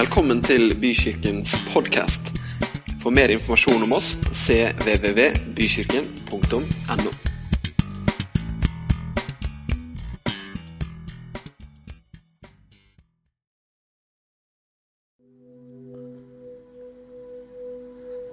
Velkommen 0.00 0.38
til 0.40 0.70
Bykirkens 0.80 1.50
podkast. 1.74 2.30
For 3.02 3.12
mer 3.12 3.28
informasjon 3.34 3.82
om 3.84 3.92
oss 3.92 4.14
cvvvbykirken.no. 4.32 7.10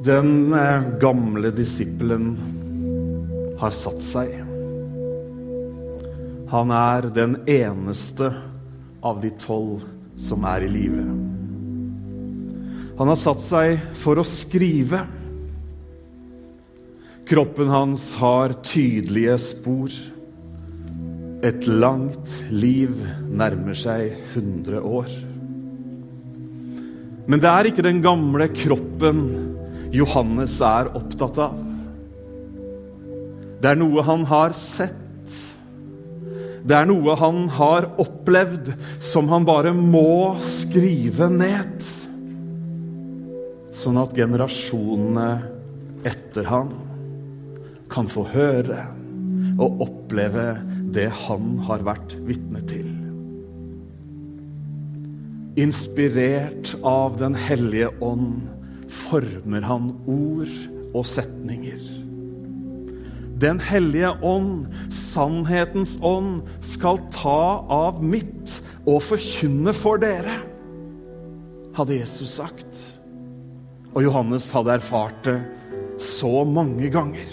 Den 0.08 0.54
eh, 0.56 0.88
gamle 1.04 1.52
disippelen 1.52 2.40
har 3.60 3.76
satt 3.76 4.00
seg. 4.08 4.40
Han 6.56 6.72
er 6.72 7.12
den 7.12 7.44
eneste 7.44 8.32
av 9.04 9.20
de 9.20 9.36
tolv 9.36 9.84
som 10.16 10.48
er 10.48 10.64
i 10.64 10.72
live. 10.72 11.27
Han 12.98 13.12
har 13.12 13.18
satt 13.20 13.42
seg 13.44 13.78
for 13.94 14.18
å 14.18 14.26
skrive. 14.26 15.04
Kroppen 17.30 17.70
hans 17.70 18.10
har 18.18 18.56
tydelige 18.66 19.36
spor. 19.44 19.94
Et 21.46 21.68
langt 21.70 22.40
liv 22.50 22.96
nærmer 23.30 23.78
seg 23.78 24.16
100 24.34 24.82
år. 24.82 25.12
Men 27.28 27.44
det 27.44 27.52
er 27.52 27.70
ikke 27.70 27.86
den 27.86 28.02
gamle 28.02 28.48
kroppen 28.56 29.22
Johannes 29.94 30.56
er 30.64 30.90
opptatt 30.98 31.38
av. 31.44 31.60
Det 33.62 33.70
er 33.74 33.78
noe 33.78 34.06
han 34.08 34.26
har 34.32 34.56
sett. 34.58 35.36
Det 36.68 36.76
er 36.76 36.90
noe 36.90 37.14
han 37.22 37.46
har 37.60 37.92
opplevd, 38.02 38.74
som 39.04 39.30
han 39.30 39.46
bare 39.48 39.76
må 39.78 40.34
skrive 40.44 41.30
ned. 41.32 41.86
Sånn 43.88 44.02
at 44.02 44.18
generasjonene 44.20 45.28
etter 46.04 46.44
han 46.52 46.74
kan 47.88 48.10
få 48.12 48.26
høre 48.34 48.82
og 49.64 49.80
oppleve 49.86 50.58
det 50.92 51.06
han 51.22 51.54
har 51.70 51.86
vært 51.88 52.18
vitne 52.28 52.60
til. 52.68 52.90
Inspirert 55.64 56.74
av 56.84 57.16
Den 57.22 57.40
hellige 57.40 57.94
ånd 58.04 58.50
former 58.92 59.64
han 59.70 59.88
ord 60.04 60.52
og 60.92 61.08
setninger. 61.08 61.80
Den 63.40 63.64
hellige 63.70 64.12
ånd, 64.20 64.68
sannhetens 64.92 65.96
ånd, 66.04 66.44
skal 66.60 67.00
ta 67.16 67.64
av 67.72 68.04
mitt 68.04 68.60
og 68.84 69.00
forkynne 69.14 69.72
for 69.72 70.04
dere, 70.04 70.42
hadde 71.80 72.02
Jesus 72.04 72.36
sagt. 72.36 72.97
Og 73.98 74.04
Johannes 74.06 74.46
hadde 74.54 74.76
erfart 74.78 75.24
det 75.26 75.40
så 75.98 76.44
mange 76.46 76.86
ganger. 76.94 77.30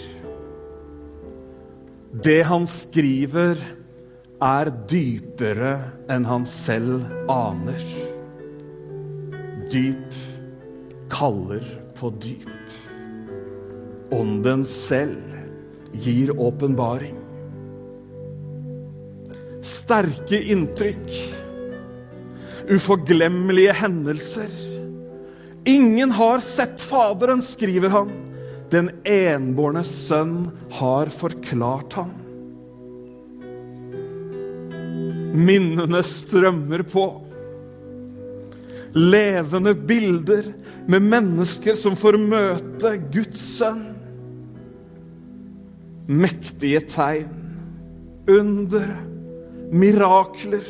Det 2.25 2.39
han 2.49 2.65
skriver, 2.65 3.61
er 4.41 4.71
dypere 4.89 5.75
enn 6.11 6.25
han 6.25 6.47
selv 6.49 7.05
aner. 7.29 7.85
Dyp 9.69 10.17
kaller 11.13 11.69
på 11.95 12.09
dyp. 12.17 12.49
Ånden 14.17 14.65
selv 14.65 15.21
gir 16.01 16.33
åpenbaring. 16.33 17.21
Sterke 19.65 20.41
inntrykk, 20.49 21.13
uforglemmelige 22.73 23.81
hendelser. 23.85 24.64
Ingen 25.65 26.11
har 26.11 26.39
sett 26.39 26.81
Faderen, 26.81 27.41
skriver 27.41 27.89
han. 27.89 28.11
Den 28.69 28.89
enbårne 29.03 29.81
sønn 29.83 30.51
har 30.77 31.09
forklart 31.09 31.93
ham. 31.97 32.11
Minnene 35.35 36.01
strømmer 36.05 36.83
på. 36.87 37.05
Levende 38.95 39.73
bilder 39.75 40.51
med 40.87 41.03
mennesker 41.03 41.75
som 41.75 41.97
får 41.99 42.17
møte 42.21 42.93
Guds 43.13 43.41
sønn. 43.57 43.87
Mektige 46.05 46.83
tegn, 46.85 47.31
under, 48.29 48.85
mirakler. 49.73 50.69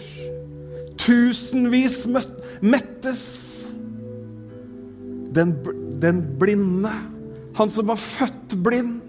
Tusenvis 1.04 2.06
mettes. 2.64 3.55
Den, 5.36 5.56
den 6.02 6.22
blinde, 6.40 6.92
han 7.58 7.72
som 7.72 7.90
var 7.90 8.00
født 8.00 8.56
blind, 8.64 9.02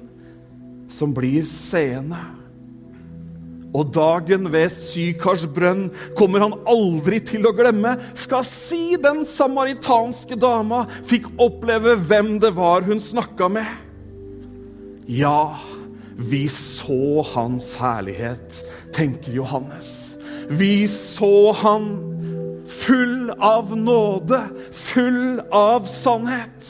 som 0.91 1.15
blir 1.15 1.47
seende. 1.47 2.19
Og 3.77 3.91
dagen 3.93 4.49
ved 4.53 4.71
Sykars 4.73 5.45
brønn 5.53 5.89
kommer 6.17 6.45
han 6.47 6.55
aldri 6.71 7.19
til 7.27 7.45
å 7.49 7.55
glemme. 7.57 7.97
Skal 8.17 8.45
si 8.47 8.97
den 9.01 9.25
samaritanske 9.29 10.39
dama 10.41 10.85
fikk 11.05 11.29
oppleve 11.43 11.97
hvem 12.09 12.37
det 12.43 12.55
var 12.57 12.87
hun 12.87 13.03
snakka 13.03 13.51
med. 13.53 13.69
Ja, 15.07 15.59
vi 16.17 16.47
så 16.49 17.23
hans 17.35 17.75
herlighet, 17.79 18.63
tenker 18.97 19.35
Johannes. 19.37 20.17
Vi 20.49 20.87
så 20.89 21.53
han 21.61 22.16
full 22.87 23.31
av 23.31 23.77
nåde, 23.77 24.49
full 24.73 25.41
av 25.51 25.87
sannhet. 25.91 26.69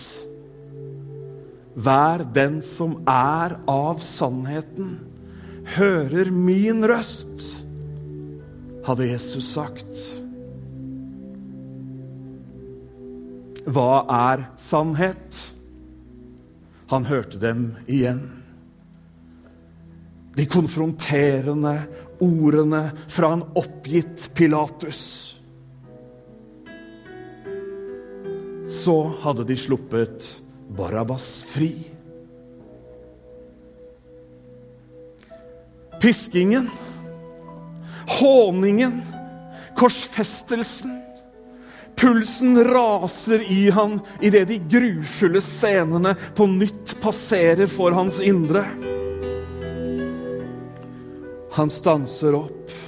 Vær 1.77 2.25
den 2.33 2.63
som 2.65 2.97
er 3.11 3.59
av 3.69 4.01
sannheten 4.01 4.95
hører 5.77 6.31
min 6.33 6.87
røst, 6.89 7.43
hadde 8.87 9.11
Jesus 9.11 9.51
sagt. 9.53 10.01
Hva 13.67 14.07
er 14.07 14.47
sannhet? 14.63 15.43
Han 16.87 17.09
hørte 17.11 17.43
dem 17.43 17.73
igjen. 17.91 18.23
De 20.37 20.47
konfronterende 20.47 21.81
ordene 22.23 22.85
fra 23.11 23.35
en 23.35 23.43
oppgitt 23.59 24.31
Pilatus. 24.39 25.36
Så 28.87 29.13
hadde 29.21 29.45
de 29.45 29.57
sluppet 29.57 30.37
Barabbas 30.69 31.43
fri. 31.43 31.77
Piskingen, 36.03 36.71
håningen, 38.21 39.03
korsfestelsen. 39.77 41.01
Pulsen 41.97 42.65
raser 42.65 43.43
i 43.53 43.71
han 43.71 43.99
idet 44.21 44.45
de 44.53 44.61
grufulle 44.71 45.43
scenene 45.43 46.15
på 46.39 46.47
nytt 46.47 46.95
passerer 47.03 47.67
for 47.67 47.91
hans 47.91 48.21
indre. 48.23 48.63
Han 51.59 51.75
stanser 51.75 52.39
opp. 52.39 52.79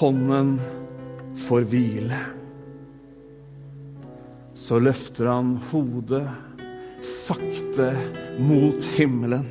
Hånden 0.00 0.56
får 1.44 1.68
hvile. 1.68 2.24
Så 4.68 4.76
løfter 4.84 5.30
han 5.30 5.54
hodet 5.70 6.26
sakte 7.00 7.86
mot 8.36 8.84
himmelen. 8.98 9.46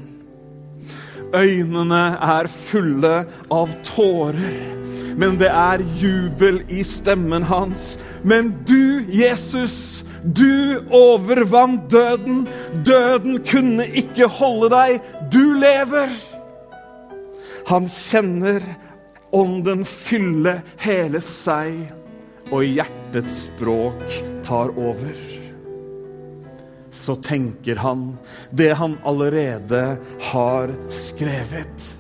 Øynene 1.33 2.01
er 2.22 2.47
fulle 2.51 3.16
av 3.51 3.73
tårer, 3.88 4.59
men 5.17 5.39
det 5.41 5.50
er 5.50 5.81
jubel 5.97 6.61
i 6.69 6.83
stemmen 6.85 7.47
hans. 7.50 7.95
Men 8.21 8.53
du, 8.69 9.01
Jesus, 9.09 10.06
du 10.21 10.86
overvant 10.94 11.89
døden. 11.91 12.45
Døden 12.86 13.41
kunne 13.41 13.89
ikke 13.89 14.30
holde 14.38 14.69
deg. 14.75 15.00
Du 15.33 15.57
lever. 15.57 16.13
Han 17.74 17.89
kjenner 17.89 18.62
ånden 19.33 19.81
fylle 19.81 20.59
hele 20.86 21.19
seg, 21.25 21.88
og 22.51 22.63
hjertets 22.63 23.44
språk 23.47 24.21
tar 24.47 24.71
over 24.77 25.27
så 27.07 27.15
tenker 27.15 27.75
han 27.75 28.17
det 28.51 28.73
han 28.73 28.97
allerede 29.03 29.97
har 30.31 30.73
skrevet. 30.89 31.95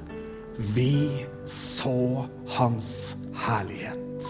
Vi 0.57 1.25
så 1.45 2.25
hans 2.47 3.15
herlighet. 3.45 4.27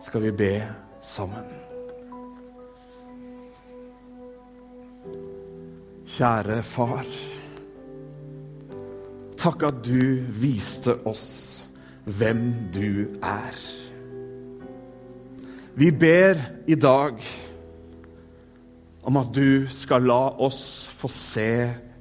Skal 0.00 0.22
vi 0.22 0.32
be 0.32 0.54
sammen? 1.02 1.50
Kjære 6.06 6.62
far. 6.62 7.39
Takk 9.40 9.62
at 9.70 9.78
du 9.86 10.20
viste 10.36 10.92
oss 11.08 11.62
hvem 12.04 12.42
du 12.74 13.06
er. 13.24 13.60
Vi 15.80 15.88
ber 15.96 16.40
i 16.68 16.76
dag 16.76 17.22
om 19.08 19.16
at 19.16 19.30
du 19.32 19.64
skal 19.72 20.04
la 20.04 20.20
oss 20.44 20.90
få 20.92 21.08
se 21.08 21.52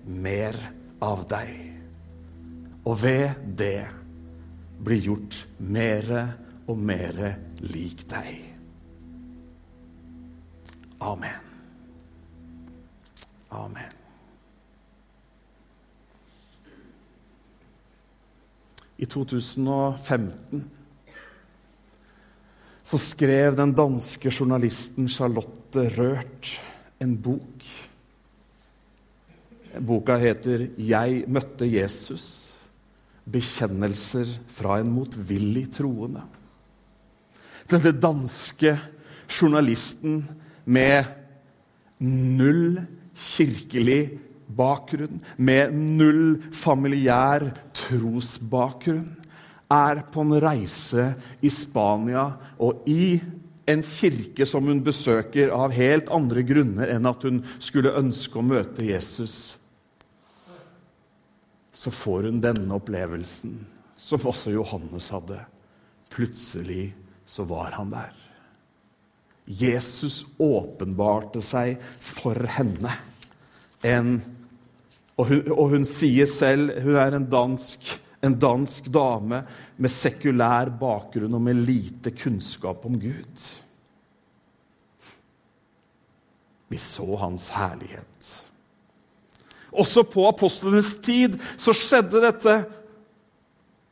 mer 0.04 0.58
av 1.00 1.24
deg. 1.32 1.54
Og 2.84 3.00
ved 3.06 3.40
det 3.62 3.86
bli 4.84 4.98
gjort 5.06 5.38
mere 5.64 6.26
og 6.68 6.84
mere 6.92 7.32
lik 7.72 8.04
deg. 8.12 8.34
Amen. 11.00 11.48
Amen. 13.56 13.99
I 19.00 19.08
2015 19.08 20.66
så 22.90 22.98
skrev 22.98 23.54
den 23.54 23.72
danske 23.78 24.32
journalisten 24.34 25.08
Charlotte 25.12 25.84
Rørt 25.94 26.50
en 27.00 27.14
bok. 27.22 27.66
Boka 29.80 30.18
heter 30.18 30.68
'Jeg 30.78 31.24
møtte 31.28 31.66
Jesus'. 31.66 32.50
Bekjennelser 33.30 34.26
fra 34.48 34.80
en 34.80 34.90
motvillig 34.92 35.72
troende. 35.72 36.24
Denne 37.70 37.92
danske 38.02 38.80
journalisten 39.30 40.26
med 40.66 41.06
null 42.00 42.88
kirkelig 43.14 44.20
bakgrunn, 44.56 45.20
med 45.38 45.76
null 45.76 46.40
familiær 46.56 47.50
trosbakgrunn, 47.78 49.08
er 49.70 50.02
på 50.10 50.24
en 50.26 50.34
reise 50.42 51.12
i 51.46 51.50
Spania 51.54 52.26
og 52.58 52.88
i 52.90 53.20
en 53.70 53.84
kirke 53.86 54.48
som 54.50 54.66
hun 54.66 54.82
besøker 54.82 55.52
av 55.54 55.76
helt 55.76 56.10
andre 56.14 56.42
grunner 56.42 56.90
enn 56.90 57.06
at 57.06 57.26
hun 57.28 57.44
skulle 57.62 57.94
ønske 58.00 58.40
å 58.40 58.46
møte 58.46 58.88
Jesus. 58.88 59.36
Så 61.70 61.94
får 61.94 62.32
hun 62.32 62.42
denne 62.44 62.80
opplevelsen, 62.80 63.54
som 63.96 64.26
også 64.28 64.56
Johannes 64.56 65.12
hadde. 65.14 65.38
Plutselig 66.10 66.90
så 67.30 67.46
var 67.46 67.78
han 67.78 67.94
der. 67.94 68.18
Jesus 69.50 70.24
åpenbarte 70.38 71.42
seg 71.42 71.78
for 72.02 72.38
henne. 72.58 72.92
En, 73.86 74.20
og, 75.20 75.26
hun, 75.28 75.42
og 75.52 75.74
hun 75.76 75.88
sier 75.88 76.28
selv 76.30 76.78
Hun 76.84 76.96
er 77.00 77.18
en 77.18 77.28
dansk, 77.30 77.96
en 78.24 78.36
dansk 78.40 78.88
dame 78.94 79.44
med 79.78 79.92
sekulær 79.92 80.72
bakgrunn 80.80 81.36
og 81.36 81.44
med 81.44 81.60
lite 81.68 82.14
kunnskap 82.16 82.86
om 82.88 82.96
Gud. 83.00 83.48
Vi 86.70 86.78
så 86.78 87.08
hans 87.20 87.48
herlighet. 87.56 88.34
Også 89.72 90.04
på 90.04 90.28
apostlenes 90.30 90.94
tid 91.04 91.40
så 91.58 91.74
skjedde 91.74 92.22
dette. 92.24 92.56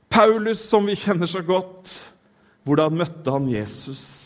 Paulus, 0.09 0.61
som 0.65 0.85
vi 0.87 0.95
kjenner 0.97 1.29
så 1.29 1.41
godt, 1.45 1.91
hvordan 2.65 2.95
møtte 2.99 3.33
han 3.33 3.49
Jesus? 3.51 4.16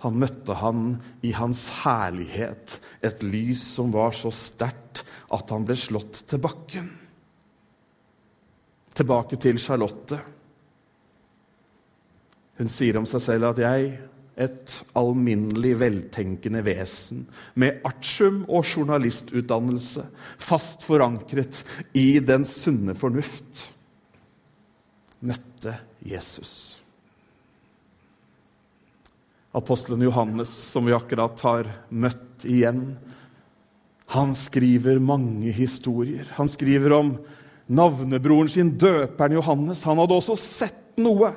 Han 0.00 0.16
møtte 0.20 0.56
han 0.56 0.94
i 1.26 1.34
hans 1.36 1.66
herlighet, 1.82 2.78
et 3.04 3.22
lys 3.24 3.62
som 3.74 3.92
var 3.92 4.14
så 4.16 4.32
sterkt 4.32 5.04
at 5.30 5.52
han 5.52 5.66
ble 5.68 5.76
slått 5.78 6.22
til 6.30 6.40
bakken. 6.42 6.88
Tilbake 8.96 9.38
til 9.40 9.60
Charlotte. 9.62 10.18
Hun 12.60 12.72
sier 12.72 12.98
om 13.00 13.06
seg 13.08 13.22
selv 13.24 13.52
at 13.52 13.60
jeg, 13.62 13.92
et 14.40 14.74
alminnelig 14.96 15.74
veltenkende 15.82 16.62
vesen 16.64 17.26
med 17.60 17.82
artium 17.84 18.42
og 18.48 18.64
journalistutdannelse, 18.64 20.06
fast 20.40 20.86
forankret 20.88 21.60
i 21.92 22.22
den 22.24 22.46
sunne 22.48 22.96
fornuft, 22.96 23.66
møtte 25.20 25.76
Jesus. 26.08 26.80
Apostelen 29.52 30.02
Johannes, 30.06 30.48
som 30.48 30.86
vi 30.86 30.94
akkurat 30.94 31.40
har 31.42 31.70
møtt 31.90 32.44
igjen, 32.46 32.94
han 34.10 34.34
skriver 34.34 34.98
mange 35.02 35.52
historier. 35.54 36.26
Han 36.34 36.48
skriver 36.50 36.94
om 36.96 37.12
navnebroren 37.70 38.50
sin, 38.50 38.72
døperen 38.78 39.36
Johannes. 39.38 39.82
Han 39.86 40.00
hadde 40.02 40.16
også 40.18 40.34
sett 40.38 40.98
noe. 40.98 41.30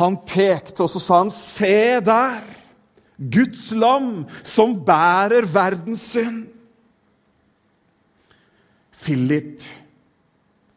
Han 0.00 0.16
pekte, 0.28 0.84
og 0.84 0.90
så 0.92 1.00
sa 1.00 1.18
han, 1.18 1.30
'Se 1.30 2.00
der! 2.00 2.40
Guds 3.16 3.70
lam 3.72 4.26
som 4.42 4.76
bærer 4.84 5.44
verdens 5.48 6.00
synd.' 6.12 6.48
Philip 8.92 9.60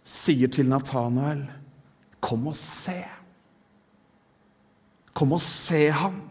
sier 0.03 0.47
til 0.47 0.69
Nathanael, 0.69 1.47
'Kom 2.21 2.47
og 2.47 2.55
se.' 2.55 3.19
Kom 5.13 5.33
og 5.33 5.41
se 5.41 5.89
ham. 5.91 6.29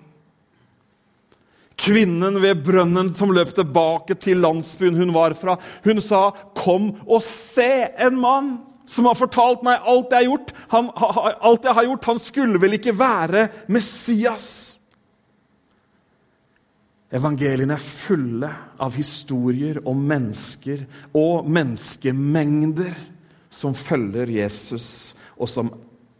Kvinnen 1.78 2.40
ved 2.42 2.62
brønnen 2.66 3.12
som 3.14 3.30
løp 3.34 3.52
tilbake 3.54 4.16
til 4.18 4.40
landsbyen 4.42 4.98
hun 4.98 5.12
var 5.14 5.36
fra, 5.38 5.58
hun 5.84 6.00
sa, 6.00 6.30
'Kom 6.54 6.96
og 7.06 7.22
se 7.22 7.88
en 7.98 8.18
mann 8.18 8.58
som 8.86 9.04
har 9.04 9.14
fortalt 9.14 9.62
meg 9.62 9.80
alt 9.84 10.10
jeg 10.10 10.18
har 10.18 10.30
gjort.' 10.30 10.52
Han, 10.68 10.90
alt 11.40 11.64
jeg 11.64 11.74
har 11.74 11.84
gjort. 11.84 12.04
Han 12.04 12.18
skulle 12.18 12.60
vel 12.60 12.74
ikke 12.74 12.98
være 12.98 13.48
Messias? 13.68 14.76
Evangeliene 17.08 17.72
er 17.72 17.80
fulle 17.80 18.50
av 18.78 18.92
historier 18.92 19.78
om 19.88 19.96
mennesker 19.96 20.82
og 21.16 21.46
menneskemengder 21.48 22.92
som 23.48 23.72
følger 23.74 24.28
Jesus, 24.28 25.14
og 25.40 25.48
som 25.48 25.70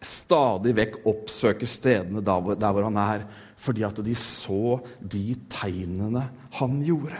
stadig 0.01 0.73
vekk 0.79 0.97
oppsøker 1.11 1.69
stedene 1.69 2.23
der 2.25 2.41
hvor, 2.41 2.87
han 2.87 2.97
er 3.03 3.27
fordi 3.59 3.85
at 3.87 3.99
de 4.05 4.15
så 4.19 4.79
de 5.03 5.35
tegnene 5.51 6.29
han 6.61 6.79
gjorde. 6.85 7.19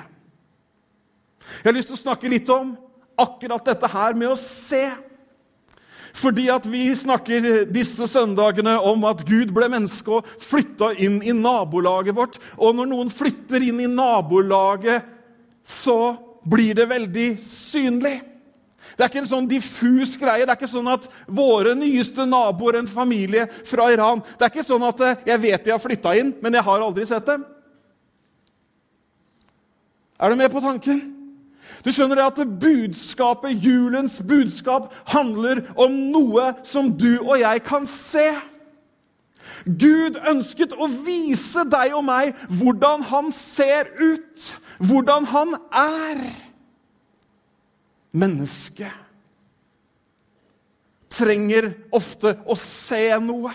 Jeg 1.59 1.67
har 1.71 1.77
lyst 1.77 1.91
til 1.91 1.99
å 1.99 2.05
snakke 2.05 2.31
litt 2.31 2.51
om 2.53 2.75
akkurat 3.19 3.65
dette 3.67 3.91
her 3.91 4.17
med 4.19 4.31
å 4.31 4.39
se. 4.39 4.85
Fordi 6.19 6.49
at 6.51 6.67
vi 6.71 6.87
snakker 6.97 7.67
disse 7.71 8.09
søndagene 8.11 8.77
om 8.91 9.05
at 9.09 9.25
Gud 9.29 9.53
ble 9.55 9.69
menneske 9.71 10.19
og 10.19 10.31
flytta 10.43 10.93
inn 11.05 11.21
i 11.23 11.35
nabolaget 11.37 12.17
vårt. 12.17 12.39
Og 12.57 12.75
når 12.79 12.91
noen 12.91 13.13
flytter 13.13 13.65
inn 13.69 13.83
i 13.85 13.91
nabolaget, 13.91 15.07
så 15.67 16.17
blir 16.49 16.75
det 16.79 16.89
veldig 16.91 17.29
synlig. 17.43 18.17
Det 18.99 19.05
er 19.05 19.13
ikke 19.13 19.21
en 19.23 19.31
sånn 19.31 19.47
diffus 19.47 20.17
greie. 20.19 20.43
Det 20.43 20.51
er 20.51 20.59
ikke 20.59 20.67
sånn 20.73 20.89
at 20.91 21.05
våre 21.31 21.71
nyeste 21.79 22.25
naboer, 22.27 22.81
en 22.81 22.91
familie 22.91 23.45
fra 23.63 23.93
Iran 23.95 24.25
Det 24.33 24.43
er 24.43 24.51
ikke 24.51 24.67
sånn 24.67 24.89
at 24.89 25.01
eh, 25.01 25.21
'jeg 25.27 25.41
vet 25.41 25.65
de 25.65 25.71
har 25.71 25.79
flytta 25.79 26.17
inn, 26.19 26.35
men 26.43 26.53
jeg 26.53 26.65
har 26.65 26.81
aldri 26.83 27.07
sett 27.07 27.27
dem'. 27.27 27.45
Er 30.19 30.31
du 30.31 30.35
med 30.35 30.51
på 30.51 30.61
tanken? 30.61 31.15
Du 31.85 31.93
skjønner 31.93 32.17
det 32.17 32.25
at 32.27 32.61
budskapet, 32.61 33.63
julens 33.63 34.19
budskap 34.19 34.91
handler 35.07 35.63
om 35.77 35.95
noe 36.11 36.55
som 36.65 36.91
du 36.91 37.21
og 37.23 37.39
jeg 37.39 37.63
kan 37.63 37.87
se. 37.87 38.35
Gud 39.65 40.19
ønsket 40.27 40.75
å 40.75 40.89
vise 41.07 41.63
deg 41.71 41.95
og 41.95 42.05
meg 42.05 42.35
hvordan 42.51 43.03
han 43.03 43.31
ser 43.31 43.87
ut, 43.95 44.57
hvordan 44.79 45.25
han 45.31 45.55
er 45.71 46.48
menneske 48.13 48.91
trenger 51.19 51.73
ofte 51.95 52.37
å 52.47 52.57
se 52.59 53.11
noe. 53.23 53.53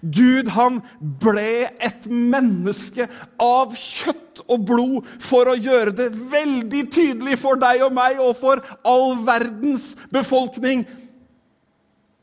Gud, 0.00 0.48
han 0.54 0.78
ble 1.00 1.68
et 1.82 2.06
menneske 2.08 3.04
av 3.40 3.74
kjøtt 3.76 4.40
og 4.46 4.64
blod 4.70 5.10
for 5.20 5.50
å 5.50 5.58
gjøre 5.58 5.92
det 5.96 6.08
veldig 6.30 6.84
tydelig 6.92 7.36
for 7.40 7.60
deg 7.60 7.84
og 7.84 7.92
meg 7.96 8.22
og 8.22 8.32
for 8.38 8.64
all 8.88 9.18
verdens 9.26 9.92
befolkning. 10.12 10.86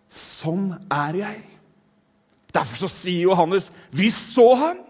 Sånn 0.09 0.71
er 0.89 1.21
jeg. 1.21 1.43
Derfor 2.55 2.87
så 2.87 2.89
sier 2.89 3.29
Johannes, 3.29 3.69
'Vi 3.91 4.09
så 4.09 4.55
ham'. 4.55 4.86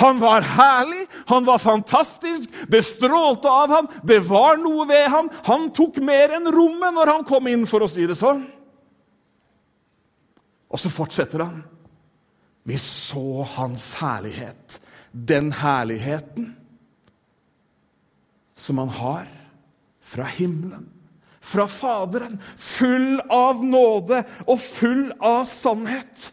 Han 0.00 0.20
var 0.20 0.46
herlig, 0.56 1.06
han 1.28 1.44
var 1.44 1.60
fantastisk, 1.60 2.48
det 2.72 2.82
strålte 2.86 3.50
av 3.52 3.74
ham, 3.74 3.90
det 4.02 4.20
var 4.28 4.56
noe 4.60 4.86
ved 4.88 5.08
ham. 5.12 5.28
Han 5.48 5.68
tok 5.76 6.00
mer 6.04 6.36
enn 6.38 6.48
rommet 6.52 6.96
når 6.96 7.14
han 7.14 7.26
kom 7.28 7.50
inn, 7.50 7.66
for 7.68 7.84
å 7.84 7.90
si 7.90 8.08
det 8.08 8.16
sånn. 8.18 8.46
Og 10.70 10.80
så 10.80 10.92
fortsetter 10.92 11.44
han. 11.44 11.60
Vi 12.62 12.78
så 12.78 13.42
hans 13.56 13.92
herlighet. 13.98 14.78
Den 15.10 15.50
herligheten 15.58 16.52
som 18.60 18.78
han 18.78 18.88
har 18.88 19.28
fra 20.00 20.24
himmelen. 20.24 20.88
fra 21.40 21.64
Faderen, 21.66 22.36
full 22.56 23.20
av 23.32 23.64
nåde 23.64 24.20
og 24.44 24.60
full 24.60 25.08
av 25.24 25.46
sannhet. 25.48 26.28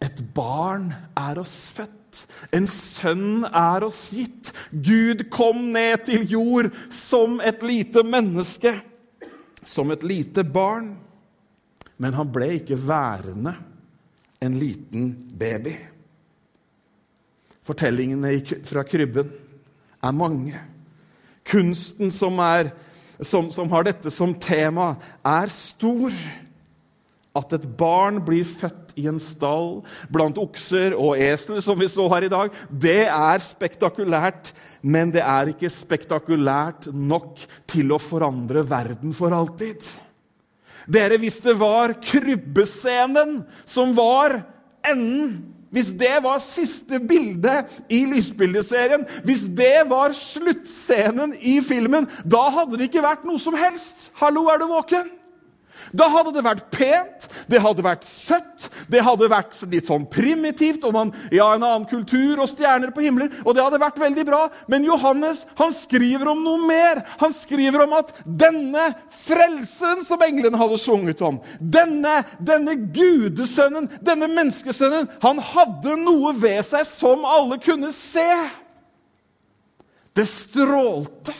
Et 0.00 0.22
barn 0.34 0.92
er 1.18 1.40
oss 1.42 1.66
født, 1.74 1.99
en 2.54 2.66
sønn 2.70 3.44
er 3.46 3.86
oss 3.86 4.10
gitt. 4.14 4.52
Gud 4.70 5.26
kom 5.32 5.70
ned 5.74 6.06
til 6.08 6.26
jord 6.30 6.70
som 6.94 7.38
et 7.44 7.62
lite 7.66 8.04
menneske, 8.06 8.74
som 9.62 9.92
et 9.94 10.04
lite 10.06 10.44
barn. 10.44 10.94
Men 12.00 12.16
han 12.16 12.30
ble 12.32 12.54
ikke 12.56 12.78
værende 12.80 13.54
en 14.40 14.58
liten 14.58 15.12
baby. 15.38 15.74
Fortellingene 17.66 18.32
fra 18.64 18.84
krybben 18.88 19.32
er 20.02 20.16
mange. 20.16 20.60
Kunsten 21.50 22.10
som, 22.14 22.38
er, 22.40 22.70
som, 23.20 23.50
som 23.52 23.68
har 23.72 23.84
dette 23.84 24.12
som 24.12 24.32
tema, 24.40 24.94
er 25.26 25.52
stor. 25.52 26.14
At 27.36 27.52
et 27.54 27.66
barn 27.78 28.18
blir 28.26 28.46
født 28.48 28.96
i 28.98 29.04
en 29.06 29.20
stall 29.22 29.84
blant 30.10 30.38
okser 30.40 30.96
og 30.98 31.20
esler, 31.22 31.60
som 31.62 31.78
vi 31.78 31.86
så 31.90 32.08
her 32.10 32.26
i 32.26 32.32
dag, 32.32 32.50
det 32.70 33.04
er 33.06 33.44
spektakulært, 33.44 34.50
men 34.82 35.12
det 35.14 35.22
er 35.22 35.52
ikke 35.52 35.70
spektakulært 35.70 36.88
nok 36.90 37.38
til 37.70 37.94
å 37.94 38.00
forandre 38.02 38.64
verden 38.66 39.14
for 39.14 39.36
alltid. 39.36 39.86
Dere, 40.90 41.20
hvis 41.22 41.38
det 41.44 41.54
var 41.60 41.94
krybbescenen 42.02 43.44
som 43.68 43.94
var 43.94 44.40
enden 44.82 45.56
hvis 45.70 45.92
det 45.94 46.16
var 46.24 46.40
siste 46.42 46.98
bilde 46.98 47.52
i 47.94 48.00
lysbildeserien, 48.10 49.04
hvis 49.22 49.44
det 49.54 49.84
var 49.86 50.10
sluttscenen 50.16 51.36
i 51.38 51.60
filmen, 51.62 52.08
da 52.26 52.42
hadde 52.56 52.80
det 52.80 52.88
ikke 52.90 53.04
vært 53.04 53.22
noe 53.28 53.38
som 53.38 53.54
helst. 53.54 54.08
Hallo, 54.18 54.48
er 54.50 54.58
du 54.58 54.66
våken? 54.72 55.12
Da 55.96 56.08
hadde 56.12 56.34
det 56.36 56.44
vært 56.44 56.66
pent, 56.72 57.26
det 57.50 57.60
hadde 57.62 57.84
vært 57.84 58.06
søtt, 58.06 58.68
det 58.90 59.02
hadde 59.06 59.30
vært 59.30 59.56
litt 59.72 59.90
sånn 59.90 60.06
primitivt, 60.10 60.84
og 60.86 60.94
man, 60.96 61.12
ja, 61.34 61.48
en 61.54 61.66
annen 61.66 61.88
kultur 61.90 62.42
og 62.42 62.50
stjerner 62.50 62.92
på 62.94 63.04
himmelen, 63.04 63.32
og 63.44 63.56
det 63.56 63.64
hadde 63.64 63.82
vært 63.82 64.00
veldig 64.02 64.26
bra. 64.28 64.42
Men 64.70 64.86
Johannes 64.86 65.42
han 65.58 65.74
skriver 65.74 66.32
om 66.32 66.44
noe 66.44 66.62
mer. 66.68 67.02
Han 67.22 67.34
skriver 67.34 67.84
om 67.86 67.96
at 67.98 68.14
denne 68.24 68.90
frelseren 69.24 70.04
som 70.06 70.22
englene 70.24 70.60
hadde 70.60 70.80
sunget 70.80 71.22
om, 71.26 71.40
denne, 71.60 72.20
denne 72.38 72.76
gudesønnen, 72.94 73.90
denne 74.04 74.30
menneskesønnen, 74.30 75.10
han 75.22 75.44
hadde 75.52 75.98
noe 76.00 76.34
ved 76.38 76.62
seg 76.66 76.86
som 76.88 77.26
alle 77.28 77.60
kunne 77.62 77.92
se. 77.94 78.28
Det 80.16 80.26
strålte. 80.26 81.36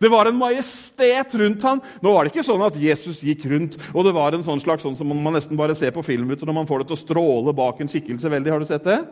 Det 0.00 0.08
var 0.08 0.26
en 0.26 0.38
majestet 0.40 1.34
rundt 1.36 1.64
ham. 1.68 1.80
Nå 2.00 2.12
var 2.14 2.24
det 2.24 2.32
ikke 2.32 2.46
sånn 2.46 2.62
at 2.64 2.78
Jesus 2.80 3.18
gikk 3.24 3.44
rundt, 3.52 3.76
og 3.92 4.06
det 4.06 4.14
var 4.16 4.32
en 4.32 4.44
sånn 4.46 4.62
slags 4.62 4.86
sånn 4.86 4.96
som 4.96 5.10
man 5.12 5.36
nesten 5.36 5.58
bare 5.60 5.76
ser 5.76 5.92
på 5.92 6.04
film 6.06 6.30
når 6.32 6.56
man 6.56 6.68
får 6.68 6.82
det 6.82 6.88
til 6.88 6.96
å 6.96 7.02
stråle 7.02 7.54
bak 7.56 7.82
en 7.82 7.92
skikkelse 7.92 8.32
veldig. 8.32 8.54
Har 8.54 8.64
du 8.64 8.68
sett 8.70 8.88
det? 8.88 9.02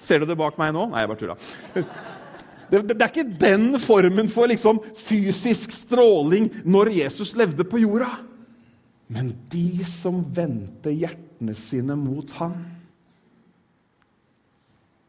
Ser 0.00 0.22
du 0.22 0.30
det 0.30 0.38
bak 0.40 0.56
meg 0.56 0.72
nå? 0.72 0.86
Nei, 0.88 1.04
jeg 1.04 1.12
bare 1.12 1.22
tulla. 1.24 1.38
Det, 2.70 2.84
det, 2.86 3.02
er 3.02 3.08
ikke 3.10 3.38
den 3.40 3.72
formen 3.82 4.28
for 4.30 4.46
liksom, 4.46 4.76
fysisk 4.94 5.72
stråling 5.74 6.44
når 6.62 6.92
Jesus 7.00 7.32
levde 7.34 7.64
på 7.66 7.80
jorda. 7.82 8.12
Men 9.10 9.32
de 9.50 9.82
som 9.82 10.20
vendte 10.22 10.92
hjertene 10.94 11.56
sine 11.58 11.96
mot 11.98 12.30
ham, 12.38 12.54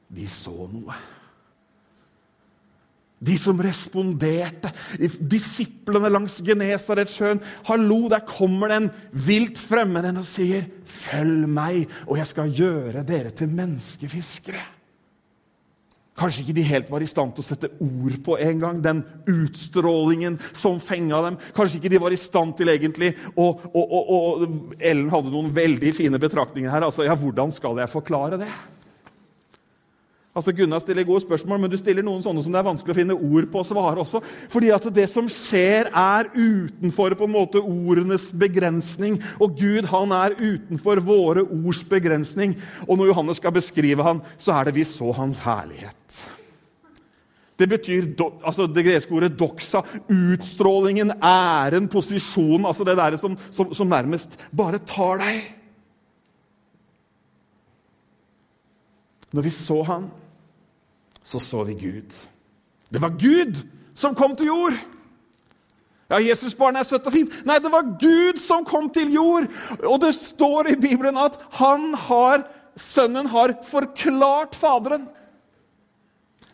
de 0.10 0.26
så 0.26 0.66
noe. 0.74 0.98
De 3.22 3.36
som 3.38 3.60
responderte, 3.62 4.72
disiplene 5.22 6.10
langs 6.10 6.40
Genesaretsjøen. 6.42 7.42
Hallo, 7.68 8.00
der 8.10 8.26
kommer 8.26 8.72
det 8.72 8.80
en 8.82 8.92
vilt 9.14 9.62
fremmed 9.62 10.08
en 10.10 10.24
og 10.24 10.26
sier, 10.26 10.66
'Følg 10.86 11.48
meg, 11.48 11.88
og 12.08 12.18
jeg 12.18 12.28
skal 12.28 12.50
gjøre 12.50 13.06
dere 13.06 13.30
til 13.30 13.48
menneskefiskere'. 13.48 14.82
Kanskje 16.22 16.44
ikke 16.44 16.56
de 16.58 16.66
helt 16.68 16.90
var 16.92 17.02
i 17.02 17.10
stand 17.10 17.32
til 17.34 17.42
å 17.42 17.48
sette 17.48 17.70
ord 17.82 18.18
på 18.26 18.36
en 18.44 18.60
gang, 18.60 18.82
den 18.84 19.00
utstrålingen 19.32 20.38
som 20.52 20.78
fenga 20.84 21.22
dem. 21.26 21.38
Kanskje 21.56 21.80
ikke 21.80 21.94
de 21.94 22.02
var 22.04 22.14
i 22.14 22.20
stand 22.20 22.54
til 22.60 22.70
egentlig 22.74 23.14
og, 23.32 23.64
og, 23.72 23.96
og, 23.96 24.12
og 24.12 24.76
Ellen 24.78 25.10
hadde 25.14 25.32
noen 25.34 25.50
veldig 25.56 25.94
fine 25.96 26.20
betraktninger 26.22 26.70
her. 26.70 26.86
altså, 26.86 27.08
ja, 27.08 27.16
Hvordan 27.16 27.54
skal 27.56 27.80
jeg 27.82 27.90
forklare 27.90 28.42
det? 28.44 28.52
Altså 30.32 30.54
Gunnar 30.56 30.80
stiller 30.80 31.04
gode 31.04 31.26
spørsmål, 31.26 31.60
men 31.60 31.72
du 31.72 31.76
stiller 31.76 32.06
noen 32.08 32.22
sånne 32.24 32.40
som 32.44 32.54
det 32.54 32.60
er 32.62 32.68
vanskelig 32.70 32.94
å 32.94 33.00
finne 33.02 33.18
ord 33.18 33.50
på 33.52 33.60
å 33.60 33.68
svare 33.68 34.00
også. 34.00 34.22
Fordi 34.54 34.70
at 34.72 34.88
det 34.96 35.10
som 35.12 35.28
skjer, 35.28 35.90
er 35.92 36.30
utenfor 36.32 37.18
på 37.20 37.28
en 37.28 37.34
måte 37.34 37.60
ordenes 37.60 38.30
begrensning. 38.40 39.20
Og 39.44 39.60
Gud 39.60 39.90
han 39.92 40.16
er 40.16 40.38
utenfor 40.40 41.04
våre 41.04 41.44
ords 41.44 41.84
begrensning. 41.84 42.56
Og 42.88 42.96
når 42.96 43.12
Johannes 43.12 43.44
skal 43.44 43.58
beskrive 43.60 44.08
han, 44.08 44.24
så 44.40 44.56
er 44.56 44.70
det 44.70 44.78
vi 44.80 44.88
så 44.88 45.12
hans 45.20 45.44
herlighet. 45.44 46.22
Det 47.60 47.68
betyr 47.70 48.14
altså 48.40 48.66
det 48.72 48.88
greske 48.88 49.14
ordet 49.14 49.36
'doxa'. 49.36 49.84
Utstrålingen, 50.10 51.12
æren, 51.22 51.92
posisjonen. 51.92 52.66
altså 52.66 52.84
Det 52.84 52.98
der 52.98 53.18
som, 53.18 53.38
som, 53.52 53.74
som 53.74 53.88
nærmest 53.88 54.40
bare 54.56 54.80
tar 54.80 55.20
deg. 55.20 55.61
Når 59.32 59.46
vi 59.48 59.54
så 59.54 59.82
han, 59.88 60.10
så 61.24 61.40
så 61.40 61.64
vi 61.68 61.78
Gud. 61.80 62.16
Det 62.92 63.02
var 63.02 63.16
Gud 63.16 63.62
som 63.96 64.16
kom 64.18 64.36
til 64.36 64.52
jord! 64.52 64.76
Ja, 66.12 66.20
Jesusbarnet 66.20 66.82
er 66.82 66.88
søtt 66.90 67.06
og 67.08 67.14
fint. 67.16 67.36
Nei, 67.48 67.56
det 67.64 67.72
var 67.72 67.94
Gud 68.02 68.42
som 68.44 68.66
kom 68.68 68.90
til 68.92 69.14
jord! 69.16 69.48
Og 69.80 70.02
det 70.04 70.12
står 70.18 70.74
i 70.74 70.80
Bibelen 70.80 71.20
at 71.20 71.38
han 71.56 71.94
har, 72.10 72.44
sønnen 72.76 73.32
har 73.32 73.56
forklart 73.64 74.58
Faderen. 74.60 75.08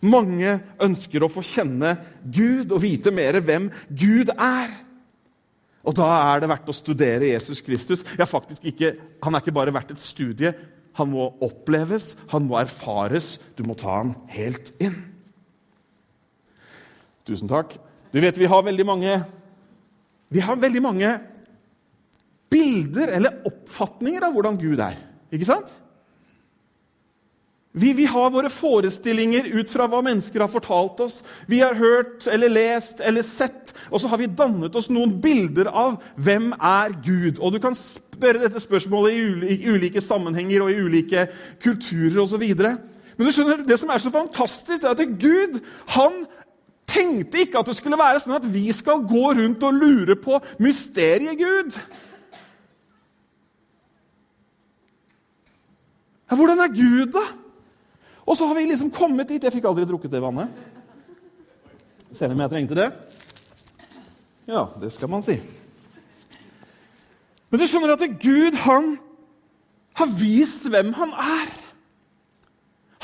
Mange 0.05 0.59
ønsker 0.83 1.25
å 1.25 1.31
få 1.31 1.41
kjenne 1.41 1.95
Gud 2.21 2.69
og 2.69 2.83
vite 2.83 3.09
mer 3.09 3.39
hvem 3.41 3.71
Gud 3.89 4.29
er. 4.35 4.75
Og 5.87 5.95
da 5.97 6.05
er 6.35 6.43
det 6.43 6.51
verdt 6.51 6.69
å 6.69 6.75
studere 6.75 7.31
Jesus 7.31 7.63
Kristus. 7.65 8.03
Ja, 8.19 8.27
faktisk 8.29 8.65
ikke, 8.67 8.93
Han 9.23 9.33
er 9.33 9.41
ikke 9.41 9.55
bare 9.55 9.73
verdt 9.73 9.95
et 9.95 10.03
studie, 10.03 10.53
han 10.97 11.11
må 11.13 11.29
oppleves, 11.45 12.15
han 12.31 12.47
må 12.49 12.57
erfares. 12.59 13.35
Du 13.57 13.63
må 13.67 13.77
ta 13.77 13.99
han 13.99 14.15
helt 14.33 14.73
inn. 14.81 14.97
Tusen 17.27 17.49
takk. 17.51 17.75
Du 18.13 18.19
vet, 18.23 18.37
vi 18.39 18.49
har 18.49 18.63
veldig 18.63 18.85
mange 18.87 19.17
Vi 20.31 20.41
har 20.43 20.57
veldig 20.59 20.81
mange 20.83 21.09
bilder 22.51 23.13
eller 23.15 23.45
oppfatninger 23.47 24.25
av 24.27 24.33
hvordan 24.35 24.57
Gud 24.59 24.81
er. 24.83 24.97
Ikke 25.31 25.47
sant? 25.47 25.71
Vi, 27.77 27.93
vi, 27.93 28.07
har 28.09 28.31
våre 28.33 28.49
forestillinger 28.49 29.47
ut 29.53 29.69
fra 29.69 29.85
hva 29.87 29.99
mennesker 30.03 30.41
har 30.41 30.51
fortalt 30.51 30.99
oss. 31.05 31.19
Vi 31.47 31.59
har 31.61 31.77
hørt 31.77 32.25
eller 32.31 32.49
lest 32.49 33.03
eller 33.05 33.23
sett, 33.23 33.71
og 33.91 34.01
så 34.01 34.09
har 34.11 34.19
vi 34.19 34.27
dannet 34.27 34.75
oss 34.75 34.89
noen 34.89 35.13
bilder 35.21 35.69
av 35.69 35.99
hvem 36.15 36.49
er 36.57 36.95
Gud. 37.05 37.37
Og 37.37 37.53
Du 37.53 37.61
kan 37.61 37.77
spørre 38.17 38.43
dette 38.43 38.61
spørsmålet 38.61 39.53
i 39.53 39.59
ulike 39.69 40.01
sammenhenger 40.03 40.65
og 40.65 40.73
i 40.73 40.81
ulike 40.81 41.27
kulturer 41.63 42.23
osv. 42.23 42.43
Men 43.17 43.25
du 43.25 43.33
skjønner, 43.33 43.63
det 43.65 43.77
som 43.79 43.93
er 43.93 44.01
så 44.01 44.13
fantastisk, 44.13 44.83
er 44.83 44.93
at 44.93 45.15
Gud 45.21 45.61
han 45.95 46.25
tenkte 46.87 47.41
ikke 47.43 47.61
at 47.61 47.69
det 47.69 47.77
skulle 47.77 47.99
være 47.99 48.21
sånn 48.23 48.37
at 48.37 48.47
vi 48.49 48.67
skal 48.75 49.03
gå 49.07 49.31
rundt 49.37 49.65
og 49.67 49.75
lure 49.75 50.17
på 50.19 50.39
mysteriet 50.63 51.39
Gud. 51.39 51.77
Ja, 56.27 56.35
hvordan 56.35 56.59
er 56.59 56.73
Gud, 56.73 57.13
da? 57.15 57.23
Og 58.27 58.35
så 58.35 58.47
har 58.47 58.57
vi 58.57 58.65
liksom 58.67 58.91
kommet 58.91 59.29
dit 59.29 59.43
Jeg 59.43 59.53
fikk 59.55 59.69
aldri 59.69 59.85
drukket 59.87 60.11
det 60.11 60.19
vannet. 60.19 60.51
Selv 62.11 62.35
om 62.35 62.41
jeg 62.43 62.51
trengte 62.51 62.75
det. 62.75 62.89
Ja, 64.47 64.65
det 64.79 64.91
skal 64.95 65.11
man 65.11 65.23
si. 65.23 65.39
Men 67.49 67.61
du 67.61 67.67
skjønner 67.67 67.95
at 67.95 68.05
Gud 68.21 68.57
han 68.65 68.97
har 69.97 70.13
vist 70.19 70.67
hvem 70.69 70.91
han 70.97 71.13
er. 71.15 71.51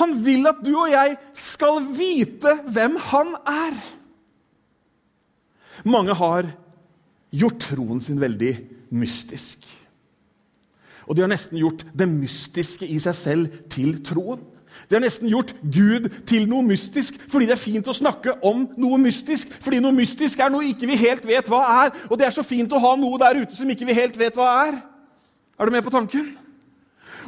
Han 0.02 0.16
vil 0.26 0.48
at 0.50 0.62
du 0.66 0.74
og 0.76 0.92
jeg 0.92 1.16
skal 1.38 1.80
vite 1.96 2.58
hvem 2.66 2.98
han 3.12 3.36
er. 3.50 3.78
Mange 5.86 6.16
har 6.18 6.50
gjort 7.34 7.62
troen 7.66 8.02
sin 8.04 8.22
veldig 8.22 8.54
mystisk. 8.94 9.66
Og 11.08 11.16
de 11.16 11.24
har 11.24 11.32
nesten 11.32 11.60
gjort 11.60 11.84
det 11.96 12.08
mystiske 12.10 12.88
i 12.88 13.00
seg 13.02 13.18
selv 13.18 13.62
til 13.74 13.98
troen. 14.06 14.44
De 14.90 14.96
har 14.96 15.04
nesten 15.04 15.30
gjort 15.32 15.54
Gud 15.62 16.10
til 16.30 16.48
noe 16.50 16.66
mystisk 16.66 17.18
fordi 17.32 17.48
det 17.50 17.56
er 17.58 17.62
fint 17.62 17.88
å 17.90 17.96
snakke 17.96 18.38
om 18.46 18.68
noe 18.78 19.00
mystisk. 19.02 19.52
Fordi 19.64 19.82
noe 19.84 19.96
mystisk 19.96 20.40
er 20.40 20.54
noe 20.54 20.70
ikke 20.70 20.90
vi 20.90 21.00
helt 21.02 21.28
vet 21.28 21.50
hva 21.52 21.64
er. 21.84 21.94
Og 22.10 22.20
det 22.20 22.28
er 22.28 22.36
så 22.36 22.46
fint 22.46 22.74
å 22.74 22.82
ha 22.84 22.96
noe 23.00 23.20
der 23.22 23.44
ute 23.44 23.58
som 23.58 23.70
ikke 23.70 23.88
vi 23.90 23.98
helt 23.98 24.18
vet 24.20 24.38
hva 24.40 24.50
er. 24.68 24.80
Er 25.60 25.70
du 25.70 25.74
med 25.74 25.86
på 25.86 25.94
tanken? 25.94 26.34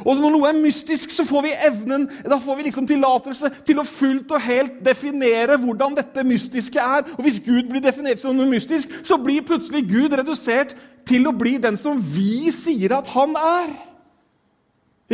Og 0.04 0.18
når 0.18 0.32
noe 0.34 0.48
er 0.50 0.58
mystisk, 0.58 1.12
så 1.14 1.24
får 1.24 1.44
vi 1.46 1.52
evnen, 1.68 2.04
da 2.28 2.36
får 2.42 2.58
vi 2.58 2.66
liksom 2.66 2.88
tillatelse 2.88 3.50
til 3.64 3.80
å 3.80 3.86
fullt 3.86 4.34
og 4.34 4.44
helt 4.44 4.82
definere 4.84 5.56
hvordan 5.62 5.96
dette 5.96 6.24
mystiske 6.26 6.82
er. 6.82 7.06
Og 7.16 7.22
hvis 7.24 7.38
Gud 7.44 7.70
blir 7.70 7.84
definert 7.84 8.20
som 8.20 8.36
noe 8.36 8.50
mystisk, 8.50 8.92
så 9.06 9.16
blir 9.22 9.46
plutselig 9.46 9.86
Gud 9.88 10.16
redusert 10.18 10.74
til 11.08 11.28
å 11.28 11.34
bli 11.36 11.56
den 11.62 11.78
som 11.80 11.96
vi 11.96 12.50
sier 12.52 12.98
at 12.98 13.08
han 13.14 13.38
er. 13.40 13.72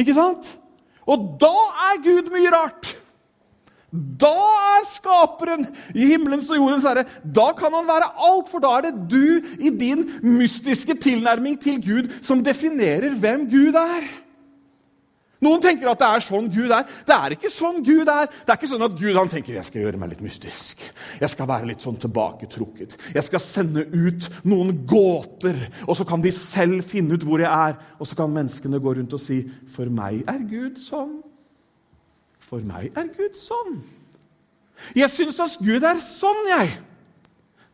Ikke 0.03 0.17
sant? 0.17 0.51
Og 1.07 1.37
da 1.41 1.55
er 1.91 2.03
Gud 2.05 2.31
mye 2.33 2.53
rart. 2.53 2.93
Da 3.93 4.33
er 4.79 4.85
skaperen 4.89 5.67
i 5.93 6.07
himmelens 6.15 6.49
og 6.49 6.57
jordens 6.57 6.87
herre. 6.89 7.05
Da 7.21 7.51
kan 7.59 7.75
han 7.77 7.89
være 7.89 8.09
alt, 8.29 8.49
for 8.49 8.65
da 8.65 8.71
er 8.79 8.87
det 8.87 8.95
du 9.13 9.51
i 9.61 9.69
din 9.69 10.07
mystiske 10.25 10.97
tilnærming 10.97 11.59
til 11.61 11.77
Gud 11.83 12.09
som 12.25 12.41
definerer 12.45 13.13
hvem 13.21 13.45
Gud 13.51 13.77
er. 13.77 14.07
Noen 15.43 15.63
tenker 15.63 15.91
at 15.91 15.99
det 15.99 16.09
er 16.09 16.23
sånn 16.23 16.49
Gud 16.55 16.71
er. 16.71 16.85
Det 17.07 17.15
er 17.17 17.35
ikke 17.35 17.51
sånn 17.51 17.81
Gud 17.83 18.11
er. 18.11 18.29
Det 18.31 18.53
er 18.53 18.61
ikke 18.61 18.71
sånn 18.71 18.85
at 18.87 18.95
Gud 18.99 19.17
han 19.19 19.33
tenker 19.33 19.57
jeg 19.57 19.67
skal 19.67 19.83
gjøre 19.83 19.99
meg 19.99 20.13
litt 20.13 20.23
mystisk. 20.23 20.85
Jeg 21.19 21.33
skal 21.33 21.49
være 21.51 21.67
litt 21.73 21.83
sånn 21.83 21.99
tilbaketrukket. 22.03 22.95
Jeg 23.17 23.27
skal 23.27 23.43
sende 23.43 23.83
ut 23.91 24.29
noen 24.47 24.85
gåter, 24.87 25.59
og 25.89 25.99
så 25.99 26.07
kan 26.07 26.23
de 26.23 26.31
selv 26.35 26.87
finne 26.87 27.19
ut 27.19 27.27
hvor 27.27 27.43
jeg 27.43 27.51
er. 27.51 27.75
Og 27.99 28.07
så 28.07 28.19
kan 28.19 28.31
menneskene 28.31 28.81
gå 28.83 28.95
rundt 29.01 29.19
og 29.19 29.23
si 29.23 29.43
For 29.73 29.91
meg 29.91 30.23
er 30.31 30.47
Gud 30.47 30.79
sånn. 30.79 31.19
For 32.47 32.63
meg 32.69 32.95
er 32.99 33.11
Gud 33.17 33.35
sånn. 33.41 33.81
Jeg 34.95 35.11
syns 35.11 35.43
at 35.43 35.59
Gud 35.63 35.83
er 35.87 35.99
sånn, 36.03 36.47
jeg. 36.53 36.73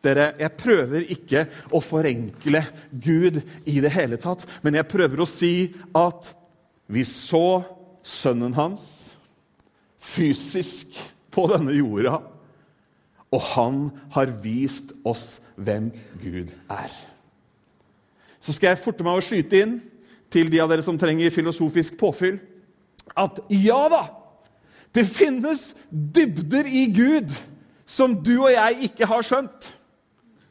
Dere, 0.03 0.31
Jeg 0.39 0.55
prøver 0.55 1.05
ikke 1.11 1.45
å 1.75 1.81
forenkle 1.83 2.63
Gud 2.89 3.41
i 3.67 3.79
det 3.83 3.91
hele 3.91 4.17
tatt, 4.21 4.45
men 4.63 4.77
jeg 4.79 4.87
prøver 4.87 5.21
å 5.21 5.27
si 5.27 5.73
at 5.97 6.31
vi 6.89 7.05
så 7.05 7.61
sønnen 8.05 8.55
hans 8.57 8.83
fysisk 9.99 10.97
på 11.33 11.45
denne 11.51 11.75
jorda, 11.77 12.17
og 13.29 13.41
han 13.53 13.81
har 14.15 14.31
vist 14.41 14.95
oss 15.05 15.37
hvem 15.59 15.91
Gud 16.21 16.49
er. 16.71 16.93
Så 18.39 18.55
skal 18.55 18.73
jeg 18.73 18.81
forte 18.81 19.05
meg 19.05 19.19
å 19.19 19.23
skyte 19.23 19.59
inn 19.61 19.75
til 20.33 20.49
de 20.49 20.61
av 20.63 20.71
dere 20.71 20.85
som 20.85 20.97
trenger 20.97 21.33
filosofisk 21.33 21.97
påfyll, 21.99 22.39
at 23.17 23.41
ja 23.53 23.81
da, 23.91 24.03
det 24.95 25.05
finnes 25.09 25.73
dybder 25.89 26.65
i 26.65 26.87
Gud 26.93 27.33
som 27.89 28.15
du 28.23 28.35
og 28.39 28.51
jeg 28.53 28.89
ikke 28.89 29.09
har 29.09 29.25
skjønt. 29.25 29.69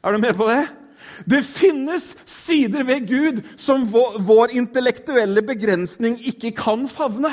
Er 0.03 0.15
du 0.15 0.23
med 0.23 0.37
på 0.39 0.47
det? 0.51 0.63
Det 1.27 1.43
finnes 1.47 2.13
sider 2.29 2.85
ved 2.87 3.07
Gud 3.09 3.43
som 3.57 3.87
vår, 3.89 4.55
intellektuelle 4.59 5.43
begrensning 5.43 6.19
ikke 6.31 6.55
kan 6.57 6.87
favne. 6.91 7.33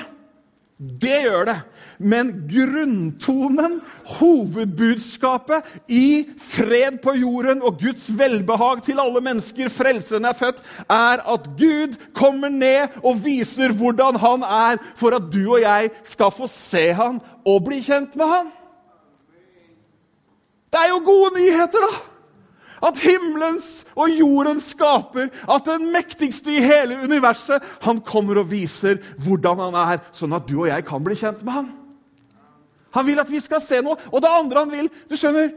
Det 0.75 1.21
gjør 1.23 1.45
det. 1.47 1.59
Men 2.03 2.31
grunntonen, 2.51 3.77
hovedbudskapet 4.17 5.69
i 5.87 6.25
fred 6.41 6.97
på 7.03 7.13
jorden 7.15 7.61
og 7.63 7.77
Guds 7.79 8.09
velbehag 8.19 8.81
til 8.83 8.99
alle 8.99 9.21
mennesker, 9.23 9.71
frelseren 9.71 10.27
er 10.27 10.35
født, 10.35 10.59
er 10.91 11.23
at 11.23 11.47
Gud 11.55 11.95
kommer 12.13 12.51
ned 12.51 12.97
og 13.03 13.21
viser 13.23 13.71
hvordan 13.71 14.19
han 14.19 14.43
er, 14.43 14.81
for 14.99 15.15
at 15.15 15.31
du 15.31 15.45
og 15.53 15.61
jeg 15.63 15.93
skal 16.03 16.33
få 16.35 16.49
se 16.51 16.89
han 16.93 17.21
og 17.45 17.63
bli 17.69 17.79
kjent 17.85 18.19
med 18.19 18.33
han. 18.33 18.51
Det 20.75 20.83
er 20.83 20.91
jo 20.91 20.99
gode 21.07 21.31
nyheter, 21.39 21.87
da! 21.87 22.14
At 22.83 22.99
himmelens 22.99 23.85
og 23.95 24.11
jordens 24.11 24.71
skaper, 24.73 25.29
at 25.31 25.67
den 25.69 25.87
mektigste 25.93 26.51
i 26.51 26.63
hele 26.63 26.97
universet, 27.05 27.63
han 27.85 28.01
kommer 28.03 28.41
og 28.41 28.49
viser 28.51 28.99
hvordan 29.23 29.61
han 29.67 29.77
er, 29.85 30.01
sånn 30.15 30.35
at 30.35 30.47
du 30.49 30.57
og 30.61 30.69
jeg 30.69 30.85
kan 30.87 31.03
bli 31.03 31.17
kjent 31.19 31.43
med 31.45 31.59
han. 31.59 31.69
Han 32.95 33.07
vil 33.07 33.19
at 33.19 33.31
vi 33.31 33.41
skal 33.43 33.63
se 33.63 33.81
noe. 33.83 33.99
Og 34.11 34.21
det 34.23 34.31
andre 34.31 34.63
han 34.63 34.71
vil 34.71 34.91
du 35.09 35.15
skjønner, 35.19 35.51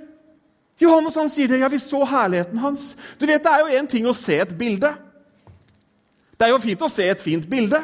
Johannes 0.79 1.17
han 1.19 1.31
sier 1.31 1.51
det, 1.51 1.61
ja, 1.63 1.69
vi 1.71 1.81
så 1.83 2.05
herligheten 2.07 2.59
hans. 2.63 2.93
Du 3.19 3.27
vet, 3.27 3.43
Det 3.43 3.51
er 3.51 3.61
jo 3.65 3.79
én 3.79 3.89
ting 3.91 4.07
å 4.07 4.15
se 4.15 4.39
et 4.39 4.55
bilde. 4.59 4.93
Det 6.39 6.47
er 6.47 6.53
jo 6.53 6.63
fint 6.63 6.83
å 6.83 6.91
se 6.91 7.09
et 7.11 7.23
fint 7.23 7.47
bilde. 7.51 7.81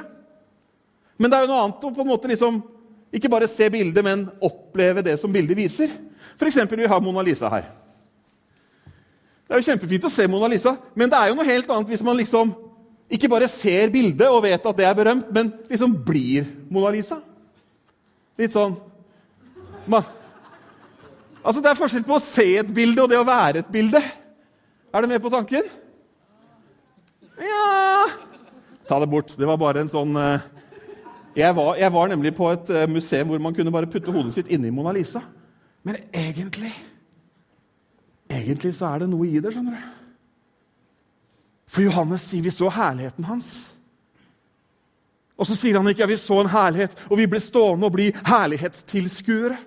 Men 1.19 1.31
det 1.31 1.39
er 1.39 1.47
jo 1.47 1.51
noe 1.51 1.65
annet 1.65 1.87
å 1.87 1.91
på 1.95 2.03
en 2.03 2.11
måte 2.11 2.31
liksom, 2.31 2.61
ikke 3.15 3.31
bare 3.31 3.51
se 3.51 3.67
bildet, 3.71 4.03
men 4.05 4.29
oppleve 4.43 5.03
det 5.03 5.17
som 5.19 5.33
bildet 5.33 5.59
viser. 5.59 5.91
F.eks. 6.39 6.59
vi 6.71 6.87
har 6.87 7.03
Mona 7.03 7.23
Lisa 7.23 7.51
her. 7.51 7.67
Det 9.45 9.53
er 9.53 9.61
jo 9.61 9.69
kjempefint 9.69 10.07
å 10.09 10.13
se 10.13 10.27
Mona 10.31 10.49
Lisa, 10.49 10.73
men 10.97 11.11
det 11.13 11.19
er 11.21 11.31
jo 11.31 11.37
noe 11.37 11.49
helt 11.49 11.71
annet 11.71 11.91
hvis 11.93 12.05
man 12.05 12.17
liksom 12.17 12.55
ikke 13.13 13.29
bare 13.29 13.49
ser 13.51 13.93
bildet 13.93 14.27
og 14.33 14.43
vet 14.47 14.65
at 14.65 14.79
det 14.79 14.87
er 14.89 14.97
berømt, 14.97 15.29
men 15.35 15.53
liksom 15.69 15.93
blir 16.07 16.49
Mona 16.73 16.93
Lisa. 16.95 17.21
Litt 18.41 18.55
sånn 18.57 18.75
man, 19.87 20.07
Altså, 21.45 21.61
Det 21.61 21.71
er 21.71 21.77
forskjell 21.77 22.07
på 22.09 22.17
å 22.17 22.25
se 22.25 22.47
et 22.63 22.71
bilde 22.75 23.03
og 23.05 23.11
det 23.13 23.19
å 23.21 23.27
være 23.29 23.61
et 23.61 23.69
bilde. 23.73 24.01
Er 24.95 25.05
du 25.05 25.11
med 25.11 25.21
på 25.21 25.33
tanken? 25.33 25.69
Ja 27.37 28.07
Ta 28.89 29.01
det 29.01 29.11
bort. 29.11 29.35
Det 29.37 29.49
var 29.49 29.59
bare 29.61 29.83
en 29.83 29.91
sånn 29.91 30.17
uh, 30.17 30.41
jeg, 31.35 31.51
var, 31.57 31.75
jeg 31.81 31.93
var, 31.93 32.09
nemlig 32.09 32.33
på 32.37 32.49
et 32.53 32.73
uh, 32.73 32.85
museum 32.89 33.29
hvor 33.29 33.43
man 33.43 33.57
kunne 33.57 33.73
bare 33.75 33.91
putte 33.91 34.13
hodet 34.15 34.37
sitt 34.37 34.51
inni 34.53 34.73
Mona 34.73 34.93
Lisa. 34.95 35.21
Men 35.85 36.01
egentlig 36.15 36.73
Egentlig 38.31 38.73
så 38.77 38.89
er 38.91 39.05
det 39.05 39.11
noe 39.13 39.29
i 39.29 39.41
det, 39.43 39.53
skjønner 39.53 39.77
du. 39.77 39.93
For 41.75 41.85
Johannes 41.85 42.25
sier 42.29 42.45
vi 42.45 42.53
så 42.55 42.71
herligheten 42.71 43.27
hans. 43.27 43.51
Og 45.35 45.49
så 45.49 45.57
sier 45.59 45.81
han 45.81 45.91
ikke 45.91 46.05
at 46.07 46.13
vi 46.13 46.19
så 46.21 46.39
en 46.41 46.53
herlighet, 46.53 46.95
og 47.11 47.19
vi 47.19 47.27
ble 47.31 47.41
stående 47.43 47.89
og 47.89 47.97
bli 47.97 48.11
herlighetstilskuere. 48.29 49.59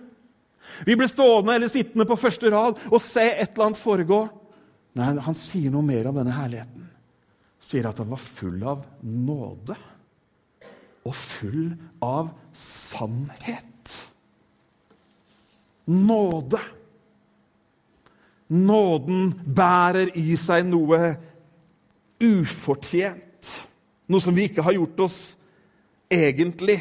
Vi 0.87 0.95
ble 0.95 1.07
stående 1.09 1.55
eller 1.57 1.71
sittende 1.71 2.07
på 2.07 2.19
første 2.19 2.51
rad 2.53 2.79
og 2.87 3.01
se 3.03 3.25
et 3.33 3.51
eller 3.51 3.69
annet 3.69 3.81
foregå. 3.81 4.21
Nei, 4.97 5.11
han 5.23 5.37
sier 5.37 5.73
noe 5.73 5.85
mer 5.85 6.09
om 6.09 6.17
denne 6.21 6.35
herligheten. 6.35 6.87
Sier 7.59 7.89
at 7.89 7.99
han 7.99 8.09
var 8.13 8.21
full 8.21 8.61
av 8.63 8.85
nåde 9.03 9.75
og 11.07 11.15
full 11.15 11.71
av 12.03 12.31
sannhet. 12.55 13.93
Nåde. 15.87 16.59
Nåden 18.47 19.31
bærer 19.43 20.13
i 20.15 20.35
seg 20.39 20.67
noe 20.67 21.15
ufortjent. 22.23 23.49
Noe 24.07 24.23
som 24.23 24.35
vi 24.35 24.47
ikke 24.47 24.63
har 24.63 24.77
gjort 24.77 25.03
oss 25.03 25.17
egentlig 26.07 26.79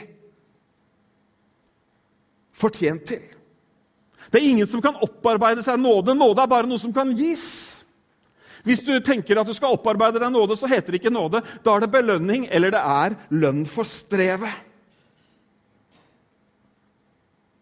fortjent 2.56 3.02
til. 3.10 3.24
Det 4.30 4.40
er 4.40 4.48
ingen 4.48 4.68
som 4.68 4.82
kan 4.82 4.98
opparbeide 5.02 5.62
seg 5.64 5.78
nåde. 5.80 6.14
Nåde 6.14 6.42
er 6.42 6.50
bare 6.50 6.70
noe 6.70 6.80
som 6.80 6.94
kan 6.94 7.10
gis. 7.18 7.46
Hvis 8.66 8.82
du 8.82 8.96
tenker 9.04 9.38
at 9.38 9.46
du 9.46 9.54
skal 9.54 9.76
opparbeide 9.76 10.18
deg 10.18 10.32
nåde, 10.34 10.56
så 10.58 10.66
heter 10.70 10.90
det 10.90 10.98
ikke 10.98 11.14
nåde. 11.14 11.42
Da 11.62 11.76
er 11.76 11.84
det 11.84 11.92
belønning, 11.92 12.48
eller 12.50 12.74
det 12.74 12.82
er 12.82 13.14
lønn 13.30 13.62
for 13.70 13.86
strevet. 13.86 14.64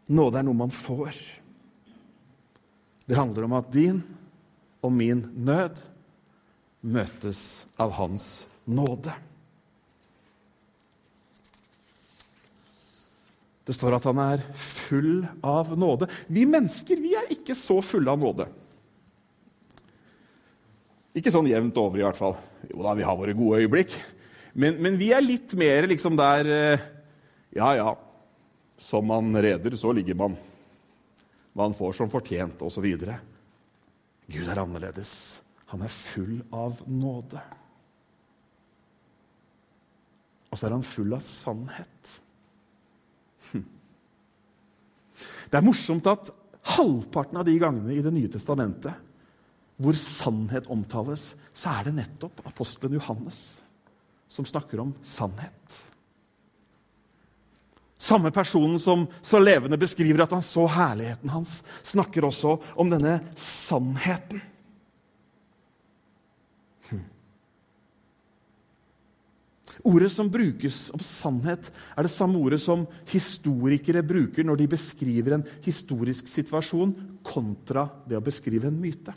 Nåde 0.08 0.40
er 0.40 0.46
noe 0.46 0.56
man 0.56 0.72
får. 0.72 1.16
Det 3.04 3.18
handler 3.18 3.46
om 3.46 3.56
at 3.58 3.72
din 3.72 4.00
og 4.84 4.92
min 4.92 5.22
nød 5.44 5.80
møtes 6.84 7.64
av 7.80 7.94
Hans 7.96 8.44
nåde. 8.64 9.12
Det 13.64 13.72
står 13.72 13.96
at 13.96 14.06
han 14.10 14.20
er 14.20 14.42
full 14.60 15.24
av 15.40 15.72
nåde. 15.78 16.08
Vi 16.28 16.44
mennesker 16.48 17.00
vi 17.00 17.14
er 17.16 17.30
ikke 17.32 17.56
så 17.56 17.78
fulle 17.84 18.12
av 18.12 18.20
nåde. 18.20 18.48
Ikke 21.16 21.32
sånn 21.32 21.48
jevnt 21.48 21.78
over, 21.80 22.00
i 22.00 22.04
hvert 22.04 22.18
fall. 22.18 22.36
Jo 22.68 22.82
da, 22.84 22.92
vi 22.98 23.06
har 23.06 23.16
våre 23.16 23.36
gode 23.36 23.62
øyeblikk. 23.62 23.94
Men, 24.52 24.76
men 24.84 24.98
vi 25.00 25.12
er 25.14 25.24
litt 25.24 25.54
mer 25.58 25.88
liksom 25.90 26.18
der 26.18 26.50
eh, 26.50 26.90
Ja, 27.54 27.70
ja. 27.78 27.94
Som 28.78 29.06
man 29.08 29.30
reder, 29.38 29.76
så 29.78 29.92
ligger 29.94 30.18
man 30.18 30.34
hva 31.54 31.68
han 31.68 31.76
får 31.76 31.96
som 32.00 32.10
fortjent, 32.10 32.62
osv. 32.66 32.86
Gud 34.26 34.48
er 34.48 34.60
annerledes. 34.60 35.12
Han 35.70 35.84
er 35.86 35.92
full 35.92 36.40
av 36.54 36.82
nåde. 36.90 37.40
Og 40.50 40.58
så 40.58 40.68
er 40.68 40.76
han 40.76 40.86
full 40.86 41.14
av 41.14 41.22
sannhet. 41.24 42.12
Hm. 43.52 43.64
Det 45.50 45.58
er 45.58 45.66
morsomt 45.66 46.10
at 46.10 46.30
halvparten 46.74 47.38
av 47.38 47.46
de 47.46 47.56
gangene 47.60 47.94
i 47.94 48.02
Det 48.02 48.12
nye 48.14 48.30
testamentet 48.32 49.10
hvor 49.82 49.96
sannhet 49.98 50.68
omtales, 50.70 51.32
så 51.50 51.72
er 51.72 51.88
det 51.88 51.96
nettopp 51.96 52.44
apostelen 52.46 52.94
Johannes 52.94 53.40
som 54.30 54.46
snakker 54.46 54.78
om 54.84 54.92
sannhet. 55.02 55.80
Samme 58.04 58.28
personen 58.30 58.76
som 58.80 59.06
så 59.24 59.38
levende 59.40 59.78
beskriver 59.80 60.26
at 60.26 60.34
han 60.36 60.42
så 60.44 60.66
herligheten 60.68 61.30
hans, 61.32 61.62
snakker 61.86 62.26
også 62.28 62.58
om 62.76 62.90
denne 62.92 63.14
sannheten. 63.38 64.42
Hm. 66.90 67.00
Ordet 69.88 70.12
som 70.12 70.28
brukes 70.28 70.90
om 70.92 71.00
sannhet, 71.00 71.70
er 71.96 72.04
det 72.04 72.12
samme 72.12 72.42
ordet 72.44 72.60
som 72.60 72.84
historikere 73.08 74.04
bruker 74.04 74.44
når 74.44 74.60
de 74.60 74.68
beskriver 74.76 75.38
en 75.38 75.48
historisk 75.64 76.28
situasjon, 76.28 76.92
kontra 77.24 77.86
det 78.04 78.20
å 78.20 78.26
beskrive 78.26 78.68
en 78.68 78.80
myte. 78.84 79.16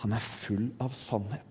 Han 0.00 0.16
er 0.16 0.28
full 0.32 0.70
av 0.80 0.96
sannhet. 0.96 1.49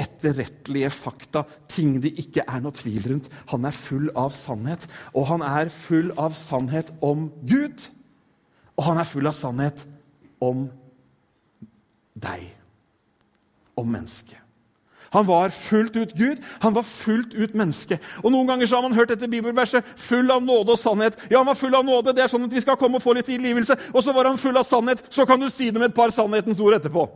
Etterrettelige 0.00 0.90
fakta, 0.94 1.44
ting 1.68 1.98
det 2.00 2.14
ikke 2.22 2.46
er 2.48 2.62
noe 2.64 2.76
tvil 2.76 3.04
rundt. 3.10 3.28
Han 3.52 3.68
er 3.68 3.76
full 3.76 4.08
av 4.16 4.32
sannhet, 4.32 4.86
og 5.12 5.28
han 5.28 5.44
er 5.44 5.72
full 5.74 6.12
av 6.16 6.36
sannhet 6.38 6.92
om 7.04 7.28
Gud. 7.44 7.88
Og 8.78 8.86
han 8.88 9.00
er 9.02 9.08
full 9.08 9.28
av 9.28 9.36
sannhet 9.36 9.84
om 10.40 10.70
deg, 12.16 12.46
om 13.76 13.92
mennesket. 13.92 14.40
Han 15.10 15.26
var 15.26 15.48
fullt 15.50 15.96
ut 15.96 16.12
Gud, 16.14 16.38
han 16.62 16.74
var 16.74 16.82
fullt 16.86 17.34
ut 17.34 17.54
menneske. 17.54 17.98
Og 18.22 18.30
Noen 18.30 18.46
ganger 18.46 18.66
så 18.66 18.78
har 18.78 18.86
man 18.86 18.94
hørt 18.94 19.10
dette 19.10 19.28
bibelverset 19.28 19.84
'full 19.96 20.30
av 20.30 20.42
nåde 20.42 20.70
og 20.70 20.78
sannhet'. 20.78 21.18
Ja, 21.30 21.38
han 21.38 21.46
var 21.46 21.54
full 21.54 21.74
av 21.74 21.84
nåde, 21.84 22.14
det 22.14 22.22
er 22.22 22.28
sånn 22.28 22.44
at 22.44 22.52
vi 22.52 22.60
skal 22.60 22.76
komme 22.76 22.96
og 22.96 23.02
få 23.02 23.12
litt 23.12 23.26
tilgivelse. 23.26 23.76
Og 23.94 24.02
så 24.02 24.12
var 24.12 24.24
han 24.24 24.38
full 24.38 24.56
av 24.56 24.62
sannhet, 24.64 25.02
så 25.10 25.26
kan 25.26 25.40
du 25.40 25.50
si 25.50 25.70
det 25.70 25.80
med 25.80 25.90
et 25.90 25.94
par 25.94 26.10
sannhetens 26.10 26.60
ord 26.60 26.74
etterpå. 26.74 27.08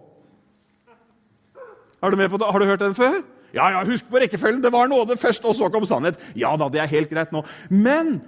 Er 2.04 2.12
du 2.12 2.20
med 2.20 2.28
på 2.28 2.38
det? 2.40 2.50
Har 2.52 2.60
du 2.60 2.68
hørt 2.68 2.84
den 2.84 2.94
før? 2.94 3.22
Ja, 3.54 3.70
ja, 3.70 3.84
husk 3.86 4.08
på 4.10 4.20
rekkefølgen. 4.20 4.62
Det 4.62 4.72
var 4.74 4.90
nåde 4.90 5.16
først, 5.16 5.44
og 5.44 5.54
så 5.54 5.70
kom 5.72 5.86
sannhet. 5.86 6.18
Ja 6.36 6.52
da, 6.58 6.68
det 6.68 6.82
er 6.82 6.90
helt 6.90 7.10
greit 7.10 7.32
nå. 7.32 7.44
Men 7.70 8.18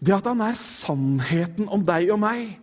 det 0.00 0.14
at 0.14 0.28
han 0.30 0.40
er 0.46 0.54
sannheten 0.56 1.68
om 1.68 1.82
deg 1.86 2.12
og 2.14 2.20
meg, 2.22 2.54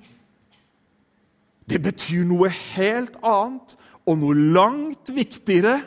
det 1.70 1.82
betyr 1.84 2.24
noe 2.30 2.50
helt 2.78 3.18
annet 3.26 3.76
og 4.06 4.20
noe 4.22 4.38
langt 4.38 5.10
viktigere 5.14 5.80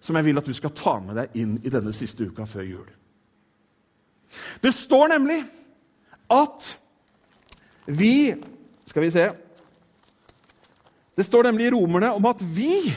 som 0.00 0.16
jeg 0.16 0.28
vil 0.28 0.40
at 0.40 0.48
du 0.48 0.54
skal 0.56 0.74
ta 0.76 0.96
med 1.02 1.18
deg 1.18 1.36
inn 1.38 1.56
i 1.62 1.72
denne 1.72 1.92
siste 1.94 2.26
uka 2.26 2.46
før 2.48 2.66
jul. 2.66 2.88
Det 4.62 4.72
står 4.74 5.12
nemlig 5.14 5.40
at 6.32 6.72
vi 7.86 8.34
Skal 8.86 9.02
vi 9.02 9.10
se 9.14 9.28
Det 11.16 11.24
står 11.24 11.46
nemlig 11.46 11.68
i 11.68 11.70
Romerne 11.70 12.10
om 12.12 12.26
at 12.26 12.42
vi, 12.42 12.90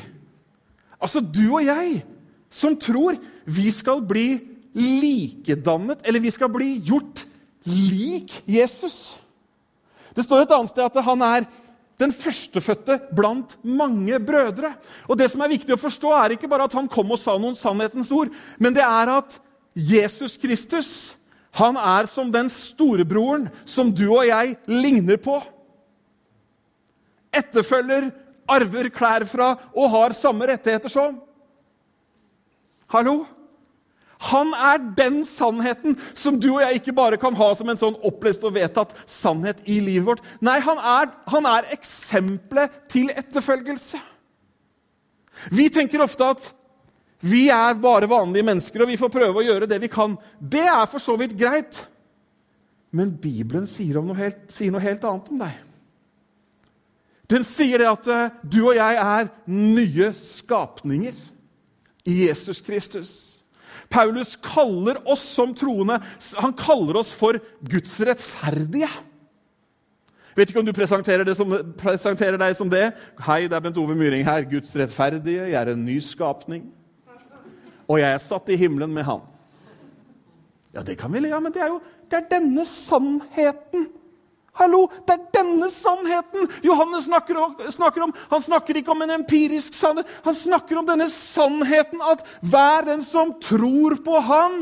altså 1.00 1.24
du 1.24 1.46
og 1.48 1.66
jeg, 1.66 2.04
som 2.50 2.76
tror 2.80 3.18
vi 3.46 3.72
skal 3.72 4.02
bli 4.06 4.40
likedannet, 4.76 6.04
eller 6.06 6.24
vi 6.24 6.32
skal 6.34 6.52
bli 6.54 6.76
gjort 6.86 7.26
lik 7.66 8.34
Jesus. 8.50 9.18
Det 10.16 10.26
står 10.26 10.46
et 10.46 10.54
annet 10.56 10.72
sted 10.72 10.86
at 10.86 11.04
han 11.06 11.26
er 11.26 11.50
den 12.00 12.14
førstefødte 12.16 12.96
blant 13.16 13.58
mange 13.64 14.20
brødre. 14.24 14.74
Og 15.08 15.18
Det 15.18 15.30
som 15.32 15.42
er 15.42 15.52
viktig 15.52 15.76
å 15.76 15.82
forstå, 15.82 16.14
er 16.16 16.36
ikke 16.36 16.48
bare 16.48 16.70
at 16.70 16.76
han 16.78 16.88
kom 16.88 17.12
og 17.12 17.20
sa 17.20 17.36
noen 17.38 17.58
sannhetens 17.60 18.12
ord, 18.12 18.32
men 18.58 18.76
det 18.76 18.86
er 18.86 19.12
at 19.18 19.40
Jesus 19.76 20.38
Kristus 20.40 21.16
han 21.60 21.78
er 21.78 22.06
som 22.06 22.30
den 22.32 22.50
storebroren 22.52 23.48
som 23.66 23.90
du 23.92 24.06
og 24.12 24.28
jeg 24.28 24.56
ligner 24.70 25.18
på. 25.18 25.40
Etterfølger, 27.34 28.12
arver 28.52 28.90
klær 28.94 29.26
fra 29.30 29.54
og 29.74 29.92
har 29.96 30.16
samme 30.18 30.48
rettigheter 30.50 30.92
som. 30.92 31.20
Hallo? 32.90 33.22
Han 34.30 34.52
er 34.52 34.82
den 34.98 35.22
sannheten 35.24 35.96
som 36.18 36.36
du 36.42 36.50
og 36.52 36.64
jeg 36.66 36.82
ikke 36.82 36.96
bare 36.96 37.20
kan 37.22 37.38
ha 37.40 37.50
som 37.56 37.70
en 37.72 37.80
sånn 37.80 37.96
opplest 38.04 38.44
og 38.44 38.58
vedtatt 38.58 38.92
sannhet 39.08 39.62
i 39.64 39.78
livet 39.84 40.08
vårt. 40.10 40.26
Nei, 40.44 40.58
han 40.66 40.82
er, 40.82 41.14
han 41.32 41.48
er 41.48 41.70
eksempelet 41.72 42.82
til 42.92 43.14
etterfølgelse. 43.16 44.02
Vi 45.56 45.70
tenker 45.72 46.04
ofte 46.04 46.34
at 46.36 46.50
vi 47.24 47.46
er 47.52 47.80
bare 47.80 48.10
vanlige 48.12 48.48
mennesker, 48.48 48.84
og 48.84 48.92
vi 48.92 49.00
får 49.00 49.12
prøve 49.12 49.40
å 49.40 49.46
gjøre 49.46 49.68
det 49.72 49.80
vi 49.84 49.92
kan. 49.92 50.18
Det 50.40 50.66
er 50.68 50.86
for 50.88 51.04
så 51.04 51.16
vidt 51.20 51.38
greit. 51.40 51.80
Men 52.96 53.12
Bibelen 53.22 53.68
sier 53.70 54.00
noe, 54.02 54.18
helt, 54.20 54.46
sier 54.52 54.72
noe 54.74 54.84
helt 54.84 55.04
annet 55.08 55.32
om 55.32 55.42
deg. 55.44 55.66
Den 57.30 57.46
sier 57.46 57.82
det 57.82 57.90
at 57.90 58.08
eh, 58.10 58.38
du 58.42 58.62
og 58.64 58.78
jeg 58.78 59.02
er 59.02 59.28
nye 59.54 60.14
skapninger 60.18 61.18
i 62.10 62.16
Jesus 62.26 62.62
Kristus. 62.66 63.12
Paulus 63.90 64.36
kaller 64.42 65.00
oss 65.10 65.24
som 65.36 65.54
troende 65.58 66.00
han 66.38 66.54
kaller 66.58 67.00
oss 67.02 67.14
for 67.18 67.38
Guds 67.66 67.96
rettferdige. 68.06 68.90
Vet 70.38 70.52
ikke 70.52 70.62
om 70.62 70.68
du 70.68 70.74
presenterer, 70.74 71.28
som, 71.36 71.52
presenterer, 71.78 72.38
deg 72.40 72.54
som 72.56 72.70
det. 72.72 72.92
Hei, 73.26 73.42
det 73.50 73.58
er 73.58 73.64
Bent 73.66 73.80
Ove 73.82 73.98
Myhring 73.98 74.24
her. 74.24 74.46
Guds 74.48 74.72
rettferdige. 74.78 75.50
Jeg 75.52 75.58
er 75.58 75.74
en 75.74 75.82
ny 75.84 75.98
skapning. 76.00 76.70
Og 77.90 78.00
jeg 78.00 78.14
er 78.14 78.22
satt 78.22 78.50
i 78.54 78.58
himmelen 78.58 78.94
med 78.94 79.08
Han. 79.10 79.26
Ja, 80.74 80.84
det 80.86 81.00
kan 81.02 81.12
vi 81.12 81.20
le 81.20 81.34
av, 81.34 81.42
men 81.42 81.54
det 81.54 81.64
er 81.66 81.74
jo 81.74 81.80
det 82.10 82.18
er 82.18 82.30
denne 82.30 82.64
sannheten 82.66 83.90
Hallo, 84.60 84.90
Det 85.08 85.16
er 85.16 85.28
denne 85.40 85.70
sannheten 85.72 86.50
Johannes 86.66 87.06
snakker 87.08 87.38
om, 87.40 87.56
snakker 87.72 88.04
om. 88.04 88.14
Han 88.30 88.42
snakker 88.44 88.78
ikke 88.78 88.92
om 88.92 89.02
en 89.06 89.16
empirisk 89.22 89.74
sannhet. 89.74 90.08
Han 90.26 90.36
snakker 90.36 90.82
om 90.82 90.88
denne 90.88 91.08
sannheten 91.08 92.04
at 92.04 92.26
hver 92.44 92.90
den 92.92 93.04
som 93.06 93.32
tror 93.40 93.96
på 94.04 94.20
Han, 94.20 94.60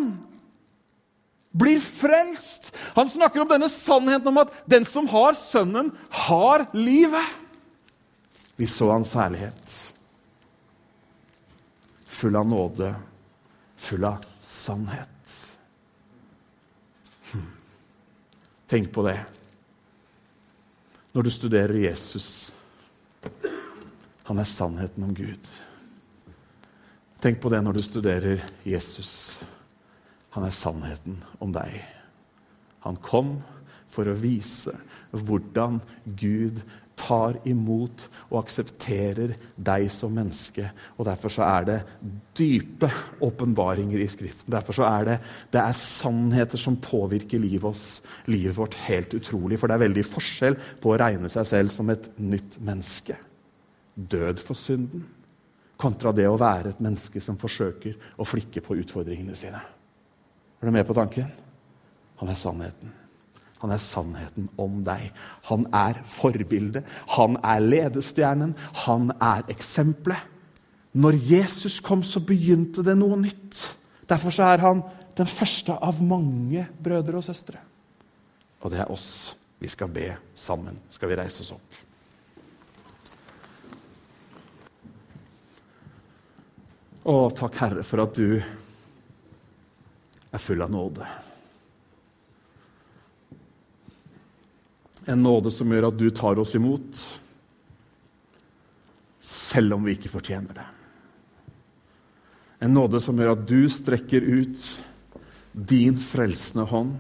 blir 1.58 1.80
frelst. 1.82 2.70
Han 2.94 3.10
snakker 3.10 3.42
om 3.42 3.50
denne 3.50 3.70
sannheten 3.74 4.30
om 4.30 4.38
at 4.44 4.54
den 4.70 4.86
som 4.86 5.08
har 5.10 5.34
Sønnen, 5.34 5.90
har 6.28 6.68
livet. 6.78 7.26
Vi 8.58 8.68
så 8.70 8.92
hans 8.92 9.16
herlighet. 9.18 9.74
Full 12.06 12.38
av 12.38 12.46
nåde, 12.50 12.92
full 13.78 14.06
av 14.06 14.22
sannhet. 14.42 15.34
Hm. 17.32 17.50
Tenk 18.70 18.94
på 18.94 19.06
det 19.10 19.18
når 21.18 21.26
du 21.26 21.32
studerer 21.34 21.74
Jesus. 21.82 22.54
Han 24.30 24.38
er 24.38 24.46
sannheten 24.46 25.02
om 25.08 25.16
Gud. 25.18 25.48
Tenk 27.18 27.40
på 27.42 27.50
det 27.50 27.64
når 27.66 27.80
du 27.80 27.82
studerer 27.82 28.44
Jesus. 28.62 29.40
Han 30.36 30.46
er 30.46 30.54
sannheten 30.54 31.16
om 31.42 31.56
deg. 31.56 31.80
Han 32.86 33.00
kom 33.02 33.40
for 33.90 34.06
å 34.06 34.14
vise 34.14 34.76
hvordan 35.10 35.80
Gud 36.06 36.62
tar 36.98 37.38
imot 37.48 38.08
og 38.28 38.40
aksepterer 38.42 39.36
deg 39.56 39.88
som 39.94 40.16
menneske. 40.18 40.66
Og 40.98 41.08
Derfor 41.08 41.34
så 41.34 41.46
er 41.46 41.68
det 41.68 41.78
dype 42.38 42.90
åpenbaringer 43.24 44.02
i 44.02 44.10
Skriften. 44.12 44.52
Derfor 44.54 44.80
så 44.80 44.88
er 44.90 45.08
det, 45.08 45.18
det 45.54 45.62
er 45.62 45.78
sannheter 45.78 46.60
som 46.62 46.80
påvirker 46.82 47.42
livet, 47.42 47.70
oss, 47.70 48.02
livet 48.28 48.58
vårt 48.58 48.80
helt 48.88 49.14
utrolig. 49.18 49.60
For 49.60 49.70
det 49.70 49.78
er 49.78 49.86
veldig 49.86 50.06
forskjell 50.10 50.60
på 50.82 50.94
å 50.94 51.00
regne 51.00 51.32
seg 51.32 51.48
selv 51.50 51.74
som 51.74 51.94
et 51.94 52.10
nytt 52.18 52.60
menneske, 52.60 53.18
død 53.96 54.44
for 54.44 54.58
synden, 54.58 55.06
kontra 55.78 56.12
det 56.16 56.26
å 56.26 56.38
være 56.42 56.74
et 56.74 56.80
menneske 56.82 57.22
som 57.22 57.38
forsøker 57.38 58.18
å 58.18 58.26
flikke 58.26 58.64
på 58.66 58.80
utfordringene 58.82 59.38
sine. 59.38 59.62
Er 60.58 60.66
du 60.66 60.74
med 60.74 60.88
på 60.90 60.98
tanken? 60.98 61.30
Han 62.18 62.34
er 62.34 62.40
sannheten. 62.40 63.07
Han 63.62 63.74
er 63.74 63.82
sannheten 63.82 64.50
om 64.62 64.82
deg. 64.86 65.10
Han 65.50 65.65
er 65.76 66.02
forbildet. 66.06 66.86
Han 67.15 67.39
er 67.41 67.63
ledestjernen. 67.63 68.54
Han 68.86 69.12
er 69.17 69.48
eksempelet. 69.50 70.34
Når 70.98 71.17
Jesus 71.30 71.80
kom, 71.86 72.04
så 72.04 72.22
begynte 72.26 72.82
det 72.86 72.96
noe 72.98 73.17
nytt. 73.22 73.60
Derfor 74.10 74.34
er 74.41 74.62
han 74.63 74.82
den 75.17 75.30
første 75.30 75.74
av 75.74 76.00
mange 76.02 76.63
brødre 76.84 77.20
og 77.20 77.26
søstre. 77.26 77.60
Og 78.62 78.72
det 78.74 78.82
er 78.82 78.93
oss. 78.93 79.36
Vi 79.60 79.70
skal 79.70 79.89
be 79.93 80.12
sammen. 80.38 80.78
Skal 80.89 81.10
vi 81.10 81.17
reise 81.17 81.41
oss 81.41 81.54
opp? 81.54 81.78
Å, 87.08 87.15
takk, 87.32 87.56
Herre, 87.62 87.86
for 87.88 88.04
at 88.04 88.17
du 88.20 88.41
er 90.28 90.43
full 90.43 90.62
av 90.65 90.74
nåde. 90.74 91.08
En 95.08 95.24
nåde 95.24 95.52
som 95.52 95.72
gjør 95.72 95.88
at 95.88 96.00
du 96.00 96.10
tar 96.12 96.39
oss 96.39 96.52
imot, 96.58 97.00
selv 99.24 99.78
om 99.78 99.86
vi 99.88 99.96
ikke 99.96 100.12
fortjener 100.12 100.58
det. 100.58 100.65
En 102.67 102.74
nåde 102.76 103.00
som 103.04 103.15
gjør 103.15 103.36
at 103.36 103.46
du 103.48 103.70
strekker 103.72 104.26
ut 104.26 104.65
din 105.54 105.96
frelsende 105.98 106.65
hånd, 106.67 106.98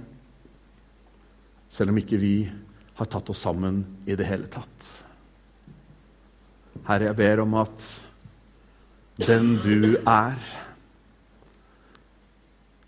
selv 1.67 1.91
om 1.91 1.99
ikke 1.99 2.19
vi 2.21 2.35
har 2.97 3.09
tatt 3.11 3.29
oss 3.29 3.41
sammen 3.43 3.83
i 4.07 4.15
det 4.17 4.25
hele 4.29 4.47
tatt. 4.49 4.87
Herre, 6.87 7.09
jeg 7.09 7.17
ber 7.19 7.41
om 7.43 7.57
at 7.59 7.89
den 9.19 9.57
du 9.61 9.97
er, 9.99 10.37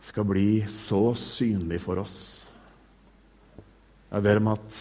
skal 0.09 0.25
bli 0.25 0.63
så 0.71 1.11
synlig 1.17 1.81
for 1.83 2.01
oss. 2.01 2.19
Jeg 4.09 4.25
ber 4.25 4.39
om 4.41 4.49
at 4.55 4.79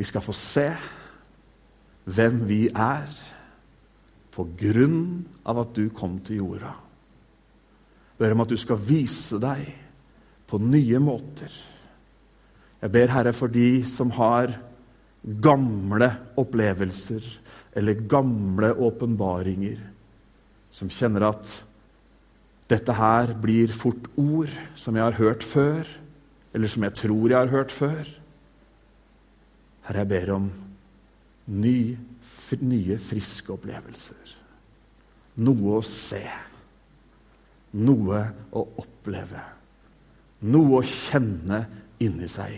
vi 0.00 0.06
skal 0.08 0.24
få 0.24 0.32
se 0.32 0.64
hvem 2.08 2.38
vi 2.48 2.62
er 2.72 3.10
på 4.32 4.46
grunn 4.56 5.26
av 5.44 5.60
at 5.60 5.74
du 5.76 5.90
kom 5.92 6.14
til 6.24 6.40
jorda. 6.40 6.72
Jeg 8.16 8.22
ber 8.22 8.32
om 8.32 8.42
at 8.46 8.52
du 8.52 8.56
skal 8.60 8.80
vise 8.80 9.36
deg 9.42 9.66
på 10.48 10.60
nye 10.62 11.00
måter. 11.04 11.52
Jeg 12.80 12.92
ber, 12.94 13.12
Herre, 13.12 13.34
for 13.36 13.52
de 13.52 13.82
som 13.88 14.12
har 14.16 14.54
gamle 15.20 16.08
opplevelser 16.40 17.26
eller 17.76 18.00
gamle 18.08 18.72
åpenbaringer, 18.80 19.82
som 20.72 20.88
kjenner 20.88 21.28
at 21.28 21.52
dette 22.72 22.96
her 22.96 23.34
blir 23.42 23.68
fort 23.74 24.08
ord 24.16 24.56
som 24.78 24.96
jeg 24.96 25.04
har 25.10 25.20
hørt 25.20 25.44
før, 25.44 25.84
eller 26.56 26.72
som 26.72 26.88
jeg 26.88 26.96
tror 27.02 27.28
jeg 27.28 27.36
har 27.36 27.52
hørt 27.52 27.74
før. 27.74 28.16
Herre, 29.90 30.04
jeg 30.04 30.10
ber 30.12 30.30
om 30.36 30.44
ny, 31.50 31.78
nye, 32.62 32.98
friske 33.02 33.50
opplevelser. 33.50 34.36
Noe 35.42 35.80
å 35.80 35.82
se. 35.82 36.22
Noe 37.82 38.20
å 38.54 38.62
oppleve. 38.78 39.42
Noe 40.46 40.78
å 40.78 40.86
kjenne 40.86 41.58
inni 42.06 42.30
seg. 42.30 42.54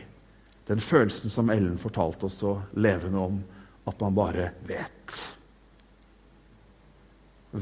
Den 0.68 0.84
følelsen 0.84 1.32
som 1.32 1.48
Ellen 1.56 1.80
fortalte 1.80 2.28
oss 2.28 2.36
så 2.44 2.52
levende 2.76 3.24
om, 3.24 3.40
at 3.88 4.04
man 4.04 4.20
bare 4.20 4.52
vet. 4.68 5.18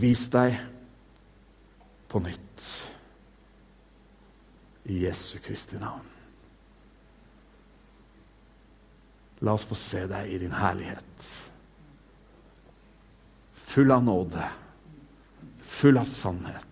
Vis 0.03 0.27
deg 0.35 0.59
på 2.11 2.27
nytt. 2.27 2.71
I 4.91 5.05
Jesu 5.07 5.39
Kristi 5.39 5.79
navn. 5.79 6.10
La 9.41 9.55
oss 9.57 9.65
få 9.65 9.77
se 9.79 10.05
deg 10.11 10.33
i 10.33 10.41
din 10.43 10.53
herlighet. 10.53 11.29
Full 13.71 13.93
av 13.95 14.05
nåde, 14.05 14.49
full 15.63 16.01
av 16.01 16.09
sannhet. 16.09 16.67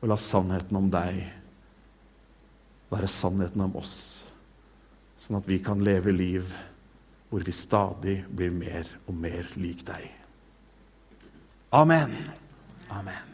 Og 0.00 0.08
la 0.10 0.16
sannheten 0.18 0.80
om 0.80 0.88
deg 0.90 1.20
være 2.90 3.10
sannheten 3.10 3.62
om 3.68 3.76
oss, 3.78 3.94
sånn 5.20 5.38
at 5.38 5.46
vi 5.46 5.60
kan 5.62 5.82
leve 5.84 6.14
liv 6.14 6.48
hvor 7.30 7.44
vi 7.46 7.54
stadig 7.54 8.16
blir 8.26 8.50
mer 8.50 8.88
og 9.06 9.14
mer 9.14 9.52
lik 9.60 9.84
deg. 9.86 10.08
Amen. 11.70 12.16
Amen. 12.90 13.29